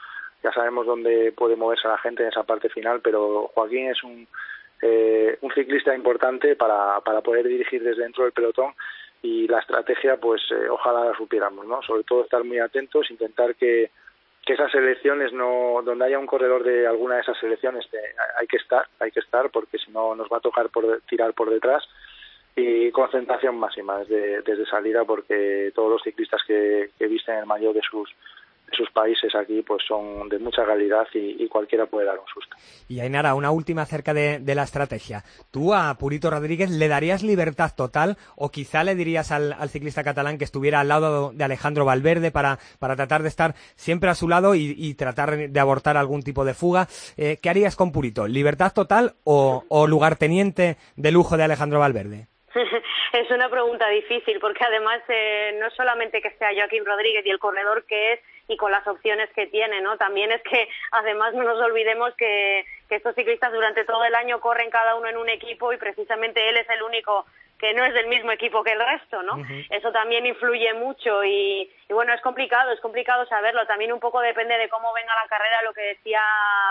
[0.44, 4.28] ya sabemos dónde puede moverse la gente en esa parte final, pero Joaquín es un,
[4.82, 8.74] eh, un ciclista importante para, para poder dirigir desde dentro del pelotón
[9.22, 11.82] y la estrategia, pues eh, ojalá la supiéramos, ¿no?
[11.82, 13.92] Sobre todo estar muy atentos, intentar que,
[14.50, 17.88] que esas elecciones no, donde haya un corredor de alguna de esas selecciones,
[18.36, 21.36] hay que estar, hay que estar, porque si no nos va a tocar por, tirar
[21.36, 21.88] por detrás.
[22.56, 27.76] Y concentración máxima desde, desde salida porque todos los ciclistas que, que visten el mayor
[27.76, 28.10] de sus
[28.76, 32.56] sus países aquí pues son de mucha calidad y, cualquiera puede dar un susto.
[32.88, 35.24] Y Ainara, una última acerca de, la estrategia.
[35.52, 40.38] ¿Tú a Purito Rodríguez le darías libertad total o quizá le dirías al, ciclista catalán
[40.38, 44.28] que estuviera al lado de Alejandro Valverde para, para tratar de estar siempre a su
[44.28, 46.88] lado y, tratar de abortar algún tipo de fuga?
[47.18, 48.28] Eh, ¿Qué harías con Purito?
[48.28, 52.28] ¿Libertad total o, o lugarteniente de lujo de Alejandro Valverde?
[53.14, 57.40] es una pregunta difícil porque además eh, no solamente que sea Joaquín Rodríguez y el
[57.40, 58.20] corredor que es
[58.50, 59.96] y con las opciones que tiene, ¿no?
[59.98, 64.72] También es que además no nos olvidemos que, estos ciclistas durante todo el año corren
[64.72, 67.28] cada uno en un equipo y precisamente él es el único
[67.60, 69.46] que no es del mismo equipo que el resto, ¿no?
[69.70, 73.68] Eso también influye mucho y, bueno, es complicado, es complicado saberlo.
[73.68, 76.22] También un poco depende de cómo venga la carrera, lo que decía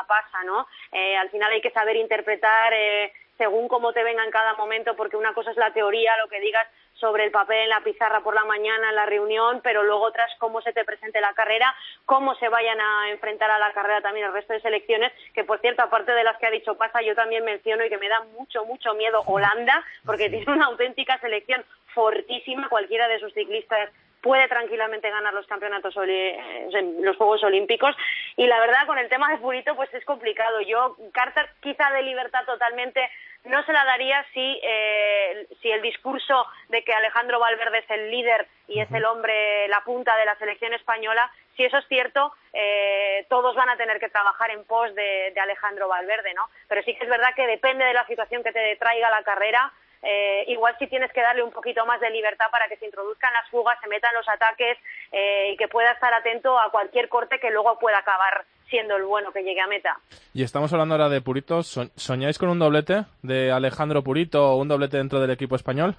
[0.09, 0.67] pasa, ¿no?
[0.91, 4.95] Eh, al final hay que saber interpretar eh, según cómo te venga en cada momento,
[4.97, 8.21] porque una cosa es la teoría, lo que digas sobre el papel en la pizarra
[8.21, 11.73] por la mañana en la reunión, pero luego otras cómo se te presente la carrera,
[12.05, 15.61] cómo se vayan a enfrentar a la carrera también el resto de selecciones, que por
[15.61, 18.21] cierto, aparte de las que ha dicho Pasa, yo también menciono y que me da
[18.37, 21.65] mucho, mucho miedo Holanda, porque tiene una auténtica selección
[21.95, 26.39] fortísima, cualquiera de sus ciclistas puede tranquilamente ganar los campeonatos eh,
[27.01, 27.95] los Juegos Olímpicos
[28.39, 30.61] y la verdad con el tema de Purito pues es complicado.
[30.61, 33.11] Yo carta quizá de libertad totalmente
[33.45, 38.11] no se la daría si eh, si el discurso de que Alejandro Valverde es el
[38.13, 42.33] líder y es el hombre la punta de la selección española si eso es cierto
[42.53, 46.83] eh, todos van a tener que trabajar en pos de, de Alejandro Valverde no pero
[46.83, 49.73] sí que es verdad que depende de la situación que te traiga la carrera
[50.03, 53.33] eh, igual sí tienes que darle un poquito más de libertad para que se introduzcan
[53.33, 54.79] las fugas, se metan los ataques
[55.13, 59.05] eh, y que pueda estar atento a cualquier corte que luego pueda acabar siendo el
[59.05, 59.99] bueno que llegue a meta.
[60.35, 61.63] Y estamos hablando ahora de Purito.
[61.63, 65.97] ¿Soñáis con un doblete de Alejandro Purito o un doblete dentro del equipo español?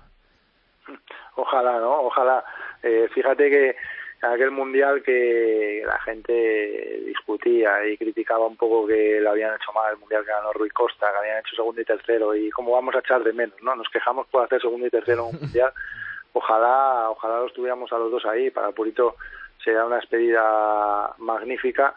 [1.35, 2.01] Ojalá, ¿no?
[2.01, 2.43] Ojalá.
[2.83, 3.75] Eh, fíjate que
[4.21, 9.93] aquel mundial que la gente discutía y criticaba un poco que lo habían hecho mal
[9.93, 12.95] el mundial que ganó Rui Costa, que habían hecho segundo y tercero y cómo vamos
[12.95, 13.75] a echar de menos, ¿no?
[13.75, 15.71] Nos quejamos por hacer segundo y tercero en un mundial.
[16.33, 18.51] Ojalá, ojalá los tuviéramos a los dos ahí.
[18.51, 19.15] Para Purito
[19.63, 21.95] sería una despedida magnífica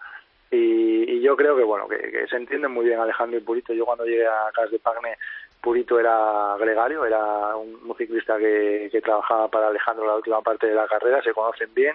[0.51, 3.73] y, yo creo que bueno que, se entienden muy bien Alejandro y Purito.
[3.73, 5.17] Yo cuando llegué a Cas de Pagne
[5.63, 10.89] Purito era gregario, era un, ciclista que, trabajaba para Alejandro la última parte de la
[10.89, 11.95] carrera, se conocen bien,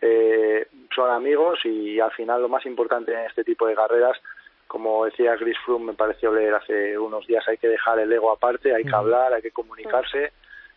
[0.00, 4.16] eh, son amigos y al final lo más importante en este tipo de carreras,
[4.68, 8.30] como decía Chris Froome, me pareció leer hace unos días, hay que dejar el ego
[8.30, 10.30] aparte, hay que hablar, hay que comunicarse,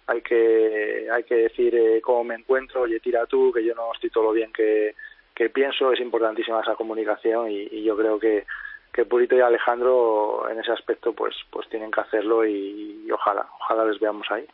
[0.08, 3.94] hay que hay que decir eh, cómo me encuentro, oye, tira tú, que yo no
[3.94, 4.96] estoy todo lo bien que,
[5.36, 8.46] que pienso, es importantísima esa comunicación y yo creo que
[8.94, 13.86] que Purito y Alejandro en ese aspecto pues pues tienen que hacerlo y, ojalá ojalá
[13.86, 14.46] les veamos ahí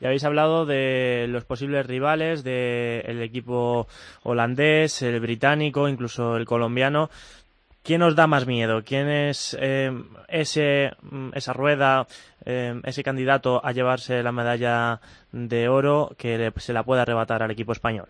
[0.00, 3.86] ya habéis hablado de los posibles rivales del equipo
[4.22, 7.08] holandés el británico incluso el colombiano
[7.84, 8.82] ¿Quién os da más miedo?
[8.82, 9.92] ¿Quién es eh,
[10.28, 12.06] ese, mm, esa rueda,
[12.46, 15.02] eh, ese candidato a llevarse la medalla
[15.32, 18.08] de oro que se la pueda arrebatar al equipo español?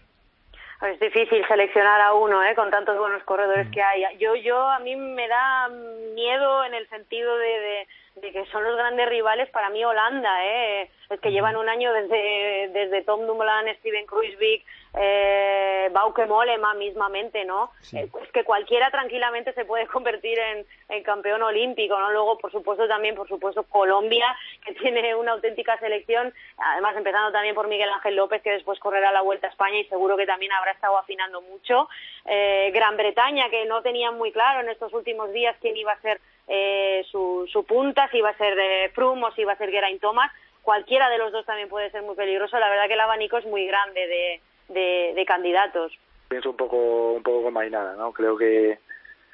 [0.84, 2.54] Es difícil seleccionar a uno, ¿eh?
[2.54, 4.04] Con tantos buenos corredores que hay.
[4.18, 5.68] Yo, yo, a mí me da
[6.14, 10.90] miedo en el sentido de, de, que son los grandes rivales para mí Holanda, ¿eh?
[11.08, 14.64] Es que llevan un año desde, desde Tom Dumoulin, Steven Kruijswijk,
[14.96, 17.72] eh, Bauke Mollema mismamente, ¿no?
[17.92, 20.66] Eh, es que cualquiera tranquilamente se puede convertir en,
[21.02, 22.12] campeón olímpico, ¿no?
[22.12, 24.34] Luego, por supuesto, también, por supuesto, Colombia,
[24.64, 29.10] que tiene una auténtica selección, además empezando también por Miguel Ángel López, que después correrá
[29.12, 31.88] la Vuelta a España y seguro que también habrá estado afinando mucho.
[32.24, 36.00] Eh, Gran Bretaña, que no tenían muy claro en estos últimos días quién iba a
[36.00, 39.58] ser eh, su, su punta, si iba a ser eh, Froome o si iba a
[39.58, 40.30] ser Geraint Thomas.
[40.62, 42.58] Cualquiera de los dos también puede ser muy peligroso.
[42.58, 45.92] La verdad que el abanico es muy grande de, de, candidatos.
[46.28, 48.12] pienso un poco, un poco como Ainara, ¿no?
[48.12, 48.78] Creo que,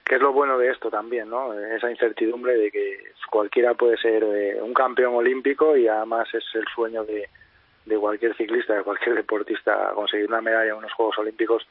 [0.05, 1.53] que es lo bueno de esto también, ¿no?
[1.59, 2.99] Esa incertidumbre de que
[3.31, 7.29] cualquiera puede ser eh, un campeón olímpico y además es el sueño de,
[7.87, 11.67] de cualquier ciclista, de cualquier deportista, conseguir una medalla en unos Juegos Olímpicos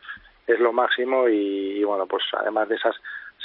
[0.47, 2.95] es lo máximo y, bueno, pues además de esas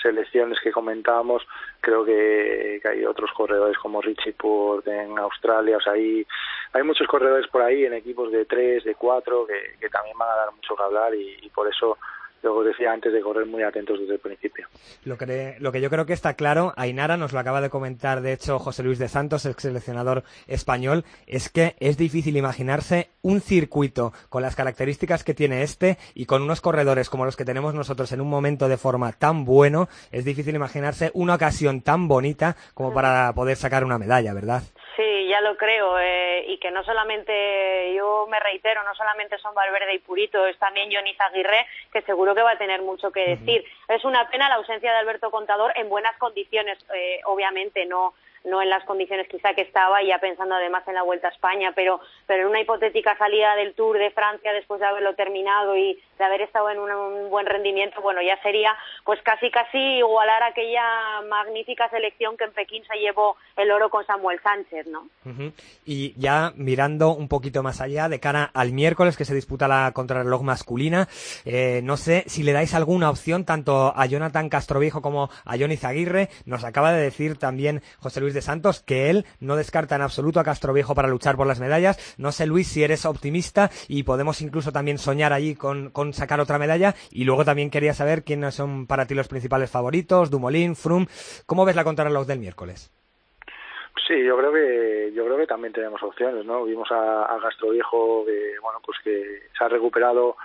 [0.01, 1.47] selecciones que comentábamos,
[1.81, 6.27] creo que, hay otros corredores como Richie Port en Australia, o sea, hay,
[6.75, 10.31] hay muchos corredores por ahí en equipos de tres, de cuatro, que, que también van
[10.31, 11.97] a dar mucho que hablar y, y por eso
[12.43, 14.69] lo que decía antes de correr muy atentos desde el principio.
[15.05, 18.21] Lo que, lo que yo creo que está claro, Ainara nos lo acaba de comentar,
[18.21, 23.41] de hecho, José Luis de Santos, ex seleccionador español, es que es difícil imaginarse un
[23.41, 27.75] circuito con las características que tiene este y con unos corredores como los que tenemos
[27.75, 32.57] nosotros en un momento de forma tan bueno, es difícil imaginarse una ocasión tan bonita
[32.75, 34.63] como para poder sacar una medalla, ¿verdad?
[35.35, 35.99] Ya lo creo.
[35.99, 40.57] Eh, y que no solamente, yo me reitero, no solamente son Valverde y Purito, es
[40.61, 43.65] también Johnny Aguirre, que seguro que va a tener mucho que decir.
[43.89, 48.15] Es una pena la ausencia de Alberto Contador en buenas condiciones, eh, obviamente, no
[48.45, 51.73] no en las condiciones quizá que estaba, ya pensando además en la Vuelta a España,
[51.75, 55.99] pero, pero en una hipotética salida del Tour de Francia después de haberlo terminado y
[56.19, 61.23] de haber estado en un, buen rendimiento, bueno, ya sería pues casi casi igualar aquella
[61.29, 65.09] magnífica selección que en Pekín se llevó el oro con Samuel Sánchez, ¿no?
[65.85, 69.93] Y ya mirando un poquito más allá, de cara al miércoles que se disputa la
[69.93, 71.09] contrarreloj masculina,
[71.45, 75.77] eh, no sé si le dais alguna opción tanto a Jonathan Castroviejo como a Johnny
[75.77, 80.03] Zaguirre, nos acaba de decir también José Luis de Santos que él no descarta en
[80.03, 82.15] absoluto a Castroviejo para luchar por las medallas.
[82.19, 86.59] No sé, Luis, si eres optimista y podemos incluso también soñar allí con, sacar otra
[86.59, 86.95] medalla.
[87.11, 91.07] Y luego también quería saber quiénes son para ti los principales favoritos, Dumoulin, Froome.
[91.47, 92.91] ¿Cómo ves la contrarreloj del miércoles?
[94.07, 96.65] Sí, yo creo que yo creo que también tenemos opciones, ¿no?
[96.65, 100.37] Vimos a, a Castroviejo que bueno pues que se ha recuperado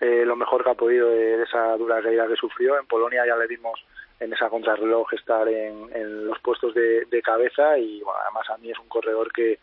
[0.00, 2.78] eh, lo mejor que ha podido de, esa dura caída que sufrió.
[2.78, 3.82] En Polonia ya le dimos
[4.20, 8.78] en esa contrarreloj estar en, los puestos de, cabeza y bueno, además a mí es
[8.78, 9.58] un corredor que,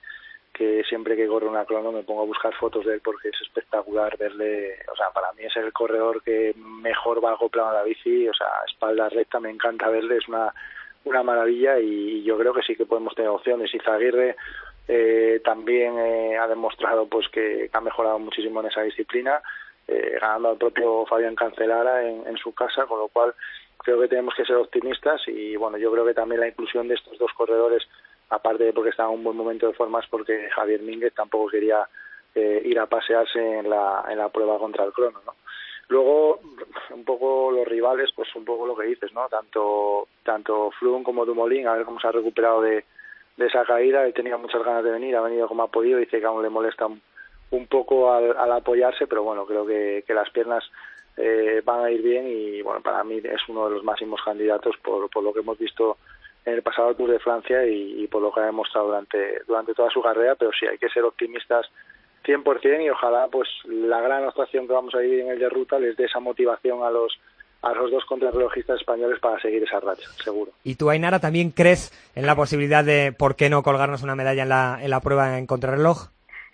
[0.53, 3.41] que siempre que corre una crono me pongo a buscar fotos de él porque es
[3.41, 7.83] espectacular verle, o sea, para mí es el corredor que mejor va acoplado a la
[7.83, 10.53] bici, o sea, espalda recta, me encanta verle, es una,
[11.05, 13.73] una maravilla y, yo creo que sí que podemos tener opciones.
[13.73, 14.35] Y Zaguirre
[14.87, 19.41] eh, también eh, ha demostrado pues que ha mejorado muchísimo en esa disciplina,
[19.87, 23.33] eh, ganando al propio Fabián Cancelara en, en su casa, con lo cual
[23.77, 26.95] creo que tenemos que ser optimistas y bueno, yo creo que también la inclusión de
[26.95, 27.83] estos dos corredores,
[28.33, 31.49] aparte de porque estaba en un buen momento de forma, es porque Javier Mínguez tampoco
[31.49, 31.87] quería
[32.33, 35.33] eh, ir a pasearse en la, en la prueba contra el crono, ¿no?
[35.89, 36.39] Luego,
[36.91, 39.27] un poco los rivales, pues un poco lo que dices, ¿no?
[39.27, 42.85] Tanto, tanto Flum como Dumoulin, a ver cómo se ha recuperado de,
[43.37, 46.19] de esa caída, he tenido muchas ganas de venir, ha venido como ha podido, dice
[46.19, 47.01] que aún le molesta un,
[47.51, 50.63] un poco al, al, apoyarse, pero bueno, creo que, que las piernas
[51.17, 54.75] eh, van a ir bien y bueno, para mí es uno de los máximos candidatos
[54.77, 55.97] por, por lo que hemos visto
[56.45, 59.89] en el pasado Tour de Francia y, por lo que ha demostrado durante, durante toda
[59.89, 61.67] su carrera, pero sí hay que ser optimistas
[62.25, 65.79] 100% y ojalá pues la gran actuación que vamos a ir en el de ruta
[65.79, 67.19] les dé esa motivación a los
[67.61, 70.51] a los dos contrarrelojistas españoles para seguir esa racha, seguro.
[70.65, 74.43] ¿Y tú, Ainara, también crees en la posibilidad de, por qué no, colgarnos una medalla
[74.43, 76.09] en la, en la prueba en contrarreloj?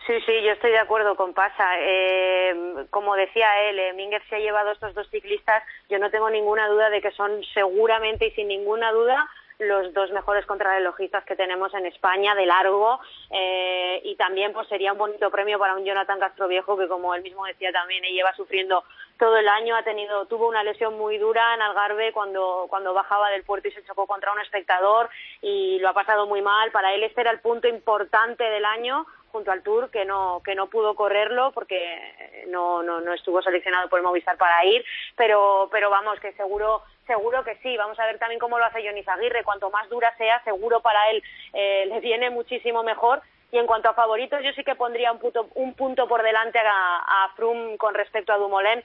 [0.05, 1.65] Sí, sí, yo estoy de acuerdo con Pasa.
[1.79, 5.63] Eh, como decía él, eh, se ha llevado estos dos ciclistas.
[5.89, 9.27] Yo no tengo ninguna duda de que son seguramente y sin ninguna duda
[9.60, 12.99] los dos mejores contrarrelojistas que tenemos en España de largo
[13.30, 17.22] eh, y también pues sería un bonito premio para un Jonathan Castroviejo que como él
[17.22, 18.84] mismo decía también lleva sufriendo
[19.18, 19.76] todo el año.
[19.76, 23.72] Ha tenido tuvo una lesión muy dura en Algarve cuando cuando bajaba del puerto y
[23.72, 25.10] se chocó contra un espectador
[25.41, 26.72] y lo ha pasado muy mal.
[26.72, 30.55] Para él este era el punto importante del año junto al Tour que no que
[30.55, 34.86] no pudo correrlo porque no, no, no estuvo seleccionado por el Movistar para ir.
[35.18, 37.76] Pero pero vamos que seguro seguro que sí.
[37.76, 41.10] Vamos a ver también cómo lo hace Johnny Aguirre cuanto más dura sea seguro para
[41.10, 43.22] él eh, le viene muchísimo mejor.
[43.51, 46.60] Y en cuanto a favoritos, yo sí que pondría un punto, un punto por delante
[46.60, 47.34] a, a
[47.80, 48.84] con respecto a Dumoulin,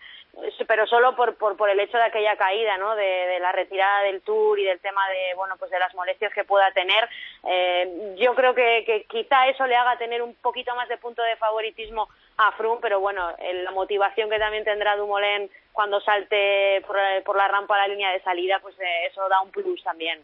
[0.66, 2.94] pero solo por, por, por el hecho de aquella caída, ¿no?
[2.96, 6.44] De, la retirada del Tour y del tema de, bueno, pues de las molestias que
[6.44, 7.08] pueda tener.
[7.44, 11.22] Eh, yo creo que, que quizá eso le haga tener un poquito más de punto
[11.22, 16.96] de favoritismo a Froome, pero bueno, la motivación que también tendrá Dumoulin cuando salte por,
[17.24, 20.20] por la rampa a la línea de salida, pues eh, eso da un plus también.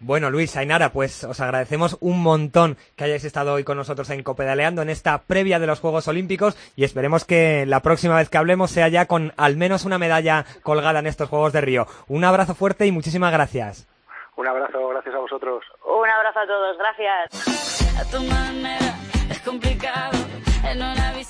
[0.00, 4.22] Bueno, Luis, Ainara, pues os agradecemos un montón que hayáis estado hoy con nosotros en
[4.22, 8.38] Copedaleando en esta previa de los Juegos Olímpicos y esperemos que la próxima vez que
[8.38, 11.86] hablemos sea ya con al menos una medalla colgada en estos Juegos de Río.
[12.06, 13.88] Un abrazo fuerte y muchísimas gracias.
[14.36, 15.64] Un abrazo, gracias a vosotros.
[15.84, 17.98] Un abrazo a todos, gracias.
[17.98, 18.94] A tu manera
[19.28, 20.16] es complicado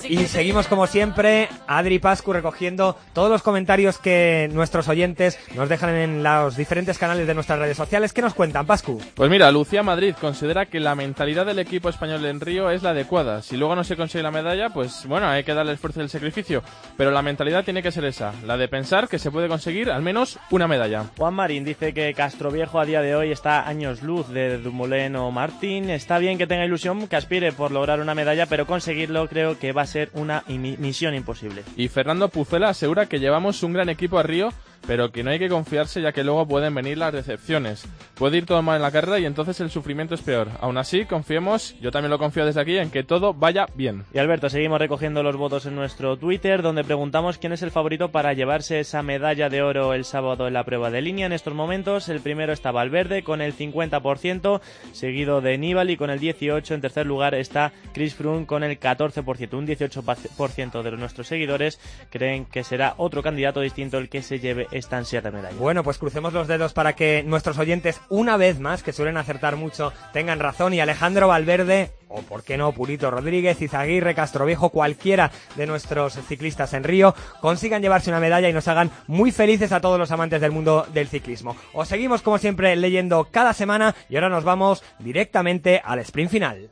[0.09, 5.95] Y seguimos como siempre, Adri Pascu recogiendo todos los comentarios que nuestros oyentes nos dejan
[5.95, 8.13] en los diferentes canales de nuestras redes sociales.
[8.13, 9.01] ¿Qué nos cuentan, Pascu?
[9.15, 12.91] Pues mira, Lucía Madrid considera que la mentalidad del equipo español en Río es la
[12.91, 13.43] adecuada.
[13.43, 16.05] Si luego no se consigue la medalla, pues bueno, hay que darle el esfuerzo y
[16.05, 16.63] el sacrificio.
[16.97, 20.03] Pero la mentalidad tiene que ser esa, la de pensar que se puede conseguir al
[20.03, 21.05] menos una medalla.
[21.17, 25.31] Juan Marín dice que Castroviejo a día de hoy está años luz de Dumoulin o
[25.31, 25.91] Martín.
[25.91, 29.73] Está bien que tenga ilusión, que aspire por lograr una medalla, pero conseguirlo creo que
[29.73, 31.63] va a ser una misión imposible.
[31.77, 34.53] Y Fernando Pucela asegura que llevamos un gran equipo a Río
[34.87, 37.87] pero que no hay que confiarse ya que luego pueden venir las decepciones.
[38.15, 40.49] Puede ir todo mal en la carrera y entonces el sufrimiento es peor.
[40.61, 44.05] Aún así, confiemos, yo también lo confío desde aquí, en que todo vaya bien.
[44.13, 48.11] Y Alberto, seguimos recogiendo los votos en nuestro Twitter, donde preguntamos quién es el favorito
[48.11, 51.27] para llevarse esa medalla de oro el sábado en la prueba de línea.
[51.27, 54.61] En estos momentos, el primero está Valverde con el 50%,
[54.93, 56.75] seguido de Nibali con el 18%.
[56.75, 59.55] En tercer lugar está Chris Froome con el 14%.
[59.55, 64.68] Un 18% de nuestros seguidores creen que será otro candidato distinto el que se lleve
[64.71, 65.57] esta ansiada medalla.
[65.59, 69.57] Bueno, pues crucemos los dedos para que nuestros oyentes, una vez más, que suelen acertar
[69.57, 75.31] mucho, tengan razón y Alejandro Valverde, o por qué no, Purito Rodríguez, Izaguirre, Castroviejo, cualquiera
[75.57, 79.81] de nuestros ciclistas en Río, consigan llevarse una medalla y nos hagan muy felices a
[79.81, 81.57] todos los amantes del mundo del ciclismo.
[81.73, 86.71] Os seguimos como siempre leyendo cada semana y ahora nos vamos directamente al sprint final.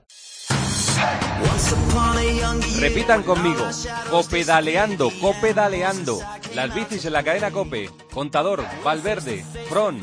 [2.80, 3.68] Repitan conmigo.
[4.10, 6.18] Copedaleando, copedaleando.
[6.56, 7.90] Las bicis en la cadena Cope.
[8.14, 10.00] Contador, Valverde, Fron,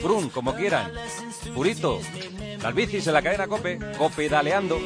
[0.00, 0.92] Frun, como quieran.
[1.52, 1.98] Purito.
[2.62, 3.80] Las bicis en la cadena Cope.
[3.98, 4.78] Copedaleando.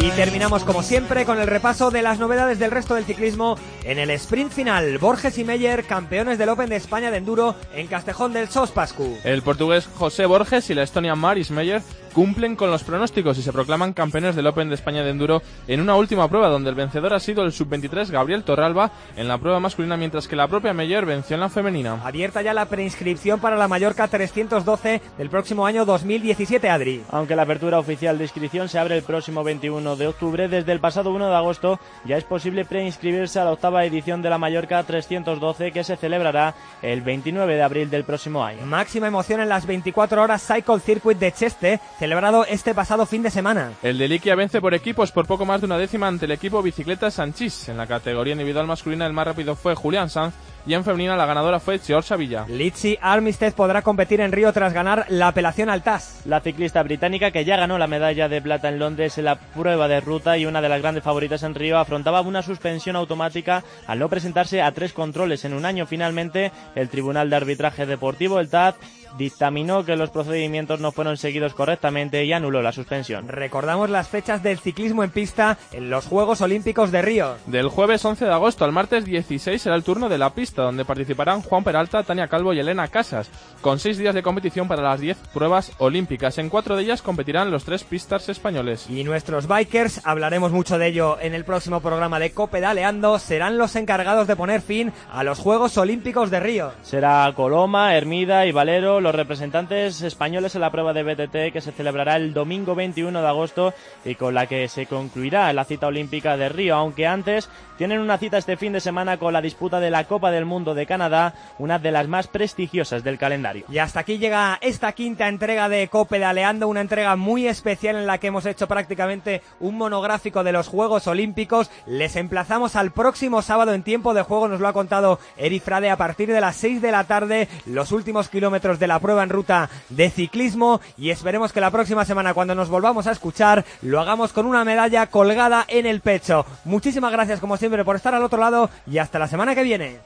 [0.00, 3.98] Y terminamos como siempre con el repaso de las novedades del resto del ciclismo en
[3.98, 4.98] el sprint final.
[4.98, 9.16] Borges y Meyer, campeones del Open de España de Enduro en Castejón del Sos Pascu.
[9.24, 11.80] El portugués José Borges y la estonia Maris Meyer
[12.12, 15.80] cumplen con los pronósticos y se proclaman campeones del Open de España de Enduro en
[15.80, 19.60] una última prueba donde el vencedor ha sido el sub-23 Gabriel Torralba en la prueba
[19.60, 22.00] masculina mientras que la propia Meyer venció en la femenina.
[22.04, 27.02] Abierta ya la preinscripción para la Mallorca 312 del próximo año 2017, Adri.
[27.10, 30.80] Aunque la apertura oficial de inscripción se abre el próximo 21 de octubre, desde el
[30.80, 34.82] pasado 1 de agosto ya es posible preinscribirse a la octava edición de la Mallorca
[34.82, 38.66] 312 que se celebrará el 29 de abril del próximo año.
[38.66, 43.28] Máxima emoción en las 24 horas Cycle Circuit de Cheste celebrado este pasado fin de
[43.28, 43.72] semana.
[43.82, 46.62] El de Liquia vence por equipos por poco más de una décima ante el equipo
[46.62, 47.68] Bicicleta Sanchís.
[47.68, 50.34] En la categoría individual masculina el más rápido fue Julián Sanz
[50.66, 52.46] y en femenina la ganadora fue Georgia Villa.
[52.48, 56.22] Litsi Armistead podrá competir en Río tras ganar la apelación al TAS.
[56.24, 59.86] La ciclista británica que ya ganó la medalla de plata en Londres en la prueba
[59.86, 63.98] de ruta y una de las grandes favoritas en Río afrontaba una suspensión automática al
[63.98, 65.84] no presentarse a tres controles en un año.
[65.84, 68.76] Finalmente, el Tribunal de Arbitraje Deportivo, el TAS,
[69.18, 73.28] dictaminó que los procedimientos no fueron seguidos correctamente y anuló la suspensión.
[73.28, 77.36] Recordamos las fechas del ciclismo en pista en los Juegos Olímpicos de Río.
[77.46, 80.84] Del jueves 11 de agosto al martes 16 será el turno de la pista, donde
[80.84, 83.30] participarán Juan Peralta, Tania Calvo y Elena Casas,
[83.60, 86.38] con seis días de competición para las 10 pruebas olímpicas.
[86.38, 88.86] En cuatro de ellas competirán los tres pistas españoles.
[88.88, 93.76] Y nuestros bikers, hablaremos mucho de ello en el próximo programa de Copedaleando, serán los
[93.76, 96.72] encargados de poner fin a los Juegos Olímpicos de Río.
[96.82, 101.72] Será Coloma, Hermida y Valero los representantes españoles en la prueba de BTT que se
[101.72, 103.74] celebrará el domingo 21 de agosto
[104.04, 107.48] y con la que se concluirá la cita olímpica de Río, aunque antes
[107.80, 110.74] tienen una cita este fin de semana con la disputa de la Copa del Mundo
[110.74, 113.64] de Canadá, una de las más prestigiosas del calendario.
[113.70, 118.18] Y hasta aquí llega esta quinta entrega de Copedaleando, una entrega muy especial en la
[118.18, 121.70] que hemos hecho prácticamente un monográfico de los Juegos Olímpicos.
[121.86, 125.88] Les emplazamos al próximo sábado en tiempo de juego, nos lo ha contado Eri Frade
[125.88, 129.30] a partir de las 6 de la tarde, los últimos kilómetros de la prueba en
[129.30, 134.00] ruta de ciclismo y esperemos que la próxima semana cuando nos volvamos a escuchar lo
[134.00, 136.44] hagamos con una medalla colgada en el pecho.
[136.66, 139.98] Muchísimas gracias como siempre por estar al otro lado y hasta la semana que viene.